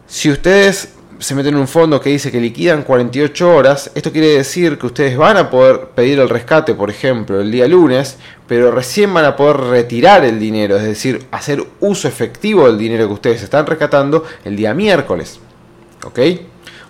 Si 0.06 0.30
ustedes 0.30 0.94
se 1.20 1.36
meten 1.36 1.56
en 1.56 1.60
un 1.60 1.68
fondo 1.68 2.00
que 2.00 2.10
dice 2.10 2.32
que 2.32 2.40
liquidan 2.40 2.84
48 2.84 3.56
horas, 3.56 3.92
esto 3.96 4.12
quiere 4.12 4.38
decir 4.38 4.78
que 4.78 4.86
ustedes 4.86 5.18
van 5.18 5.38
a 5.38 5.50
poder 5.50 5.90
pedir 5.96 6.20
el 6.20 6.30
rescate, 6.30 6.74
por 6.74 6.90
ejemplo, 6.90 7.42
el 7.42 7.52
día 7.52 7.68
lunes, 7.68 8.18
pero 8.48 8.72
recién 8.72 9.14
van 9.14 9.26
a 9.26 9.36
poder 9.36 9.58
retirar 9.58 10.24
el 10.24 10.40
dinero, 10.40 10.78
es 10.78 10.84
decir, 10.84 11.26
hacer 11.32 11.64
uso 11.80 12.08
efectivo 12.08 12.68
del 12.68 12.78
dinero 12.78 13.08
que 13.08 13.14
ustedes 13.14 13.44
están 13.44 13.66
rescatando 13.66 14.26
el 14.46 14.56
día 14.56 14.74
miércoles. 14.74 15.40
¿Ok? 16.06 16.20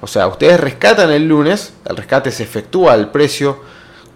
O 0.02 0.08
sea, 0.08 0.28
ustedes 0.28 0.60
rescatan 0.60 1.12
el 1.12 1.28
lunes, 1.28 1.74
el 1.86 1.96
rescate 1.96 2.32
se 2.32 2.44
efectúa 2.44 2.94
al 2.94 3.12
precio 3.12 3.60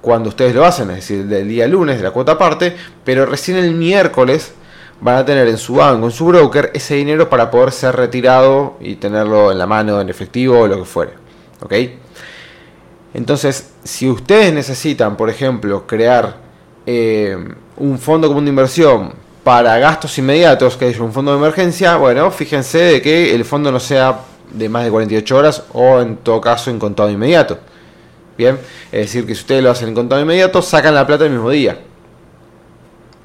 cuando 0.01 0.29
ustedes 0.29 0.53
lo 0.53 0.65
hacen, 0.65 0.89
es 0.91 0.97
decir, 0.97 1.25
del 1.25 1.47
día 1.47 1.67
lunes 1.67 1.97
de 1.97 2.03
la 2.03 2.11
cuota 2.11 2.33
aparte, 2.33 2.75
pero 3.03 3.25
recién 3.25 3.57
el 3.57 3.73
miércoles 3.73 4.53
van 5.01 5.17
a 5.17 5.25
tener 5.25 5.47
en 5.47 5.57
su 5.57 5.75
banco, 5.75 6.05
en 6.05 6.11
su 6.11 6.25
broker, 6.25 6.71
ese 6.73 6.95
dinero 6.95 7.27
para 7.29 7.49
poder 7.49 7.71
ser 7.71 7.95
retirado 7.95 8.77
y 8.79 8.95
tenerlo 8.95 9.51
en 9.51 9.57
la 9.57 9.65
mano, 9.65 9.99
en 9.99 10.09
efectivo 10.09 10.59
o 10.59 10.67
lo 10.67 10.77
que 10.77 10.85
fuere. 10.85 11.11
¿Ok? 11.61 11.73
Entonces, 13.13 13.71
si 13.83 14.09
ustedes 14.09 14.53
necesitan, 14.53 15.17
por 15.17 15.29
ejemplo, 15.29 15.85
crear 15.85 16.37
eh, 16.85 17.35
un 17.77 17.99
fondo 17.99 18.27
común 18.27 18.45
de 18.45 18.49
inversión 18.49 19.13
para 19.43 19.77
gastos 19.79 20.17
inmediatos, 20.17 20.77
que 20.77 20.87
es 20.89 20.99
un 20.99 21.11
fondo 21.11 21.31
de 21.31 21.39
emergencia, 21.39 21.97
bueno, 21.97 22.29
fíjense 22.31 22.77
de 22.77 23.01
que 23.01 23.33
el 23.35 23.43
fondo 23.43 23.71
no 23.71 23.79
sea 23.79 24.19
de 24.51 24.69
más 24.69 24.85
de 24.85 24.91
48 24.91 25.37
horas 25.37 25.63
o 25.73 25.99
en 25.99 26.17
todo 26.17 26.39
caso 26.39 26.69
en 26.69 26.79
contado 26.79 27.09
inmediato. 27.09 27.57
Bien, 28.37 28.57
es 28.91 29.01
decir, 29.01 29.25
que 29.25 29.35
si 29.35 29.41
ustedes 29.41 29.63
lo 29.63 29.71
hacen 29.71 29.89
en 29.89 29.95
contado 29.95 30.21
inmediato, 30.21 30.61
sacan 30.61 30.95
la 30.95 31.05
plata 31.05 31.25
el 31.25 31.31
mismo 31.31 31.49
día. 31.49 31.79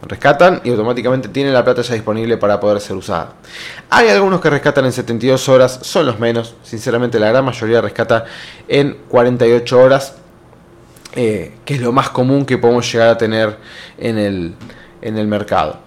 Rescatan 0.02 0.61
y 0.62 0.70
automáticamente 0.70 1.28
tienen 1.28 1.52
la 1.52 1.64
plata 1.64 1.82
ya 1.82 1.94
disponible 1.94 2.37
para 2.37 2.61
poder 2.61 2.80
ser 2.80 2.96
usada. 2.96 3.32
Hay 3.90 4.09
algunos 4.09 4.40
que 4.40 4.50
rescatan 4.50 4.85
en 4.85 4.92
72 4.92 5.48
horas, 5.48 5.78
son 5.82 6.06
los 6.06 6.18
menos. 6.20 6.54
Sinceramente, 6.62 7.18
la 7.18 7.28
gran 7.30 7.44
mayoría 7.44 7.80
rescata 7.80 8.24
en 8.68 8.98
48 9.09 9.80
horas, 9.80 10.14
eh, 11.14 11.54
que 11.64 11.74
es 11.74 11.80
lo 11.80 11.92
más 11.92 12.11
común 12.11 12.44
que 12.44 12.59
podemos 12.59 12.90
llegar 12.92 13.09
a 13.09 13.18
tener 13.18 13.56
en 13.98 14.18
el, 14.18 14.54
en 15.00 15.18
el 15.18 15.26
mercado. 15.26 15.78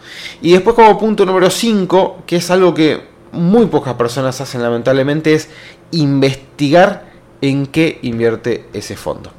Y 0.41 0.53
después, 0.53 0.75
como 0.75 0.97
punto 0.97 1.25
número 1.25 1.49
5, 1.49 2.23
que 2.25 2.37
es 2.37 2.49
algo 2.49 2.73
que 2.73 3.07
muy 3.31 3.67
pocas 3.67 3.93
personas 3.93 4.41
hacen 4.41 4.61
lamentablemente 4.61 5.33
es 5.33 5.49
investigar 5.91 7.09
en 7.41 7.67
qué 7.67 7.99
invierte 8.01 8.65
ese 8.73 8.95
fondo. 8.95 9.31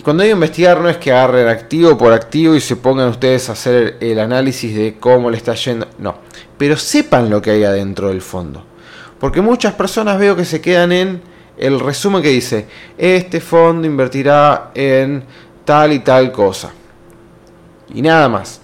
Y 0.00 0.02
cuando 0.02 0.22
digo 0.22 0.32
investigar 0.32 0.80
no 0.80 0.88
es 0.88 0.96
que 0.96 1.12
agarren 1.12 1.46
activo 1.46 1.98
por 1.98 2.14
activo 2.14 2.54
y 2.54 2.60
se 2.62 2.74
pongan 2.76 3.10
ustedes 3.10 3.50
a 3.50 3.52
hacer 3.52 3.98
el 4.00 4.18
análisis 4.18 4.74
de 4.74 4.96
cómo 4.98 5.30
le 5.30 5.36
está 5.36 5.52
yendo, 5.52 5.86
no, 5.98 6.14
pero 6.56 6.78
sepan 6.78 7.28
lo 7.28 7.42
que 7.42 7.50
hay 7.50 7.64
adentro 7.64 8.08
del 8.08 8.22
fondo. 8.22 8.64
Porque 9.18 9.42
muchas 9.42 9.74
personas 9.74 10.18
veo 10.18 10.34
que 10.34 10.46
se 10.46 10.62
quedan 10.62 10.92
en 10.92 11.20
el 11.58 11.78
resumen 11.78 12.22
que 12.22 12.30
dice, 12.30 12.66
este 12.96 13.42
fondo 13.42 13.86
invertirá 13.86 14.70
en 14.74 15.22
tal 15.66 15.92
y 15.92 15.98
tal 15.98 16.32
cosa. 16.32 16.72
Y 17.92 18.00
nada 18.00 18.30
más 18.30 18.58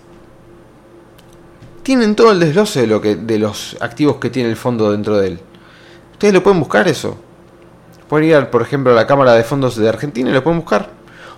tienen 1.83 2.17
todo 2.17 2.33
el 2.33 2.41
desglose 2.41 2.81
de, 2.81 2.87
lo 2.87 3.03
que, 3.03 3.15
de 3.15 3.39
los 3.39 3.77
activos 3.81 4.17
que 4.17 4.31
tiene 4.31 4.49
el 4.49 4.57
fondo 4.57 4.91
dentro 4.91 5.19
de 5.19 5.27
él. 5.27 5.41
Ustedes 6.13 6.33
lo 6.33 6.43
pueden 6.43 6.61
buscar 6.61 6.89
eso. 6.89 7.19
Pueden 8.09 8.31
ir, 8.31 8.47
por 8.49 8.63
ejemplo, 8.63 8.93
a 8.93 8.95
la 8.95 9.07
Cámara 9.07 9.35
de 9.35 9.45
Fondos 9.45 9.77
de 9.77 9.87
Argentina 9.87 10.31
y 10.31 10.33
lo 10.33 10.43
pueden 10.43 10.61
buscar. 10.61 10.96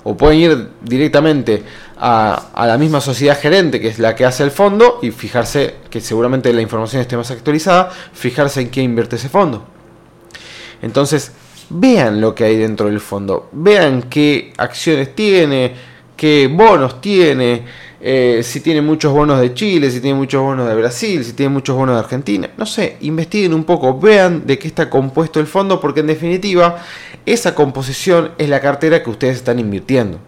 O 0.08 0.16
pueden 0.16 0.38
ir 0.38 0.68
directamente 0.80 1.62
a, 1.98 2.64
la 2.66 2.78
misma 2.78 2.98
sociedad 2.98 3.38
gerente, 3.38 3.78
que 3.78 3.88
es 3.88 3.98
la 3.98 4.16
que 4.16 4.24
hace 4.24 4.42
el 4.42 4.50
fondo, 4.50 5.00
y 5.02 5.10
fijarse, 5.10 5.74
que 5.90 6.00
seguramente 6.00 6.50
la 6.54 6.62
información 6.62 7.02
esté 7.02 7.14
más 7.14 7.30
actualizada, 7.30 7.90
fijarse 8.14 8.62
en 8.62 8.70
qué 8.70 8.80
invierte 8.80 9.16
ese 9.16 9.28
fondo. 9.28 9.66
Entonces, 10.80 11.32
vean 11.68 12.22
lo 12.22 12.34
que 12.34 12.44
hay 12.44 12.56
dentro 12.56 12.86
del 12.86 13.00
fondo, 13.00 13.50
vean 13.52 14.04
qué 14.04 14.54
acciones 14.56 15.14
tiene, 15.14 15.74
qué 16.16 16.48
bonos 16.50 17.02
tiene, 17.02 17.64
eh, 18.00 18.42
si 18.44 18.60
tiene 18.60 18.80
muchos 18.80 19.12
bonos 19.12 19.40
de 19.40 19.52
Chile, 19.54 19.90
si 19.90 20.00
tiene 20.00 20.16
muchos 20.16 20.40
bonos 20.40 20.68
de 20.68 20.74
Brasil, 20.74 21.24
si 21.24 21.32
tiene 21.32 21.50
muchos 21.50 21.76
bonos 21.76 21.96
de 21.96 22.00
Argentina. 22.00 22.48
No 22.56 22.64
sé, 22.64 22.96
investiguen 23.00 23.52
un 23.52 23.64
poco, 23.64 23.98
vean 23.98 24.46
de 24.46 24.58
qué 24.58 24.68
está 24.68 24.88
compuesto 24.88 25.40
el 25.40 25.46
fondo, 25.46 25.80
porque 25.80 26.00
en 26.00 26.06
definitiva 26.06 26.82
esa 27.32 27.54
composición 27.54 28.32
es 28.38 28.48
la 28.48 28.60
cartera 28.60 29.02
que 29.02 29.10
ustedes 29.10 29.36
están 29.36 29.58
invirtiendo. 29.58 30.18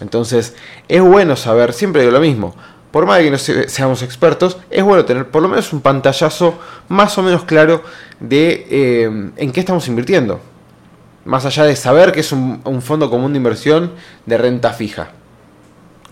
Entonces, 0.00 0.54
es 0.88 1.02
bueno 1.02 1.36
saber, 1.36 1.72
siempre 1.72 2.02
digo 2.02 2.12
lo 2.12 2.20
mismo, 2.20 2.54
por 2.90 3.04
más 3.04 3.20
que 3.20 3.30
no 3.30 3.38
seamos 3.38 4.02
expertos, 4.02 4.58
es 4.70 4.82
bueno 4.82 5.04
tener 5.04 5.30
por 5.30 5.42
lo 5.42 5.48
menos 5.48 5.72
un 5.72 5.80
pantallazo 5.80 6.58
más 6.88 7.18
o 7.18 7.22
menos 7.22 7.44
claro 7.44 7.82
de 8.18 8.66
eh, 8.70 9.30
en 9.36 9.52
qué 9.52 9.60
estamos 9.60 9.86
invirtiendo. 9.88 10.40
Más 11.24 11.44
allá 11.44 11.64
de 11.64 11.76
saber 11.76 12.12
que 12.12 12.20
es 12.20 12.32
un, 12.32 12.62
fondo 12.80 13.10
común 13.10 13.34
de 13.34 13.36
inversión 13.36 13.92
de 14.24 14.38
renta 14.38 14.72
fija 14.72 15.10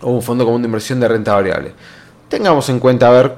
o 0.01 0.11
un 0.11 0.21
fondo 0.21 0.45
común 0.45 0.61
de 0.61 0.67
inversión 0.67 0.99
de 0.99 1.07
renta 1.07 1.33
variable. 1.33 1.73
Tengamos 2.29 2.69
en 2.69 2.79
cuenta 2.79 3.07
a 3.07 3.11
ver 3.11 3.35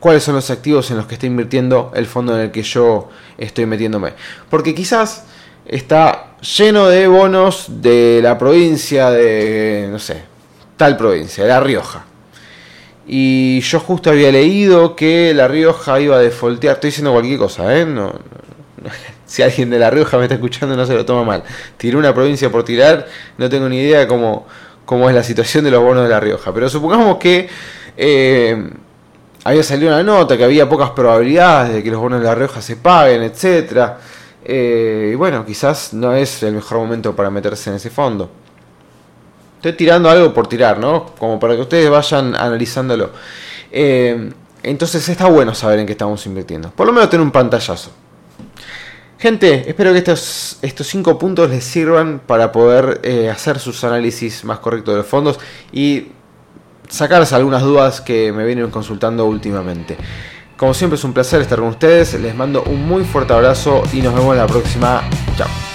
cuáles 0.00 0.22
son 0.22 0.36
los 0.36 0.48
activos 0.50 0.90
en 0.90 0.96
los 0.96 1.06
que 1.06 1.14
está 1.14 1.26
invirtiendo 1.26 1.92
el 1.94 2.06
fondo 2.06 2.34
en 2.34 2.46
el 2.46 2.50
que 2.50 2.62
yo 2.62 3.10
estoy 3.36 3.66
metiéndome. 3.66 4.14
Porque 4.48 4.74
quizás 4.74 5.24
está 5.68 6.34
lleno 6.40 6.88
de 6.88 7.06
bonos 7.06 7.66
de 7.68 8.20
la 8.22 8.38
provincia 8.38 9.10
de, 9.10 9.88
no 9.90 9.98
sé, 9.98 10.22
tal 10.76 10.96
provincia, 10.96 11.44
de 11.44 11.50
La 11.50 11.60
Rioja. 11.60 12.04
Y 13.06 13.60
yo 13.60 13.80
justo 13.80 14.10
había 14.10 14.32
leído 14.32 14.96
que 14.96 15.32
La 15.34 15.48
Rioja 15.48 16.00
iba 16.00 16.16
a 16.16 16.20
defoltear. 16.20 16.74
Estoy 16.74 16.88
diciendo 16.88 17.12
cualquier 17.12 17.38
cosa, 17.38 17.78
¿eh? 17.78 17.86
No, 17.86 18.12
si 19.26 19.42
alguien 19.42 19.70
de 19.70 19.78
La 19.78 19.90
Rioja 19.90 20.16
me 20.18 20.24
está 20.24 20.34
escuchando, 20.34 20.76
no 20.76 20.86
se 20.86 20.94
lo 20.94 21.04
toma 21.04 21.24
mal. 21.24 21.42
Tiré 21.76 21.96
una 21.96 22.14
provincia 22.14 22.50
por 22.50 22.64
tirar, 22.64 23.06
no 23.36 23.48
tengo 23.48 23.68
ni 23.68 23.78
idea 23.78 24.06
cómo, 24.06 24.46
cómo 24.84 25.08
es 25.08 25.14
la 25.14 25.22
situación 25.22 25.64
de 25.64 25.70
los 25.70 25.82
bonos 25.82 26.04
de 26.04 26.10
La 26.10 26.20
Rioja. 26.20 26.52
Pero 26.52 26.68
supongamos 26.68 27.16
que 27.18 27.48
eh, 27.96 28.70
había 29.44 29.62
salido 29.62 29.92
una 29.92 30.02
nota 30.02 30.36
que 30.36 30.44
había 30.44 30.68
pocas 30.68 30.90
probabilidades 30.90 31.74
de 31.74 31.82
que 31.82 31.90
los 31.90 32.00
bonos 32.00 32.20
de 32.20 32.26
La 32.26 32.34
Rioja 32.34 32.60
se 32.60 32.76
paguen, 32.76 33.22
etc. 33.22 33.92
Eh, 34.50 35.10
y 35.12 35.14
bueno, 35.14 35.44
quizás 35.44 35.92
no 35.92 36.14
es 36.14 36.42
el 36.42 36.54
mejor 36.54 36.78
momento 36.78 37.14
para 37.14 37.28
meterse 37.28 37.68
en 37.68 37.76
ese 37.76 37.90
fondo. 37.90 38.30
Estoy 39.56 39.74
tirando 39.74 40.08
algo 40.08 40.32
por 40.32 40.46
tirar, 40.46 40.78
¿no? 40.78 41.04
Como 41.18 41.38
para 41.38 41.54
que 41.54 41.60
ustedes 41.60 41.90
vayan 41.90 42.34
analizándolo. 42.34 43.10
Eh, 43.70 44.32
entonces 44.62 45.06
está 45.06 45.28
bueno 45.28 45.54
saber 45.54 45.80
en 45.80 45.86
qué 45.86 45.92
estamos 45.92 46.24
invirtiendo. 46.24 46.70
Por 46.70 46.86
lo 46.86 46.94
menos 46.94 47.10
tener 47.10 47.22
un 47.22 47.30
pantallazo. 47.30 47.90
Gente, 49.18 49.68
espero 49.68 49.92
que 49.92 49.98
estos, 49.98 50.58
estos 50.62 50.86
cinco 50.86 51.18
puntos 51.18 51.50
les 51.50 51.64
sirvan 51.64 52.20
para 52.24 52.50
poder 52.50 53.00
eh, 53.02 53.28
hacer 53.28 53.58
sus 53.58 53.84
análisis 53.84 54.44
más 54.44 54.60
correctos 54.60 54.94
de 54.94 54.98
los 54.98 55.06
fondos 55.06 55.38
y 55.72 56.12
sacarse 56.88 57.34
algunas 57.34 57.62
dudas 57.62 58.00
que 58.00 58.32
me 58.32 58.46
vienen 58.46 58.70
consultando 58.70 59.26
últimamente. 59.26 59.98
Como 60.58 60.74
siempre 60.74 60.96
es 60.96 61.04
un 61.04 61.12
placer 61.12 61.40
estar 61.40 61.60
con 61.60 61.68
ustedes, 61.68 62.20
les 62.20 62.34
mando 62.34 62.64
un 62.64 62.84
muy 62.84 63.04
fuerte 63.04 63.32
abrazo 63.32 63.84
y 63.92 64.02
nos 64.02 64.12
vemos 64.12 64.36
la 64.36 64.48
próxima. 64.48 65.08
Chao. 65.36 65.67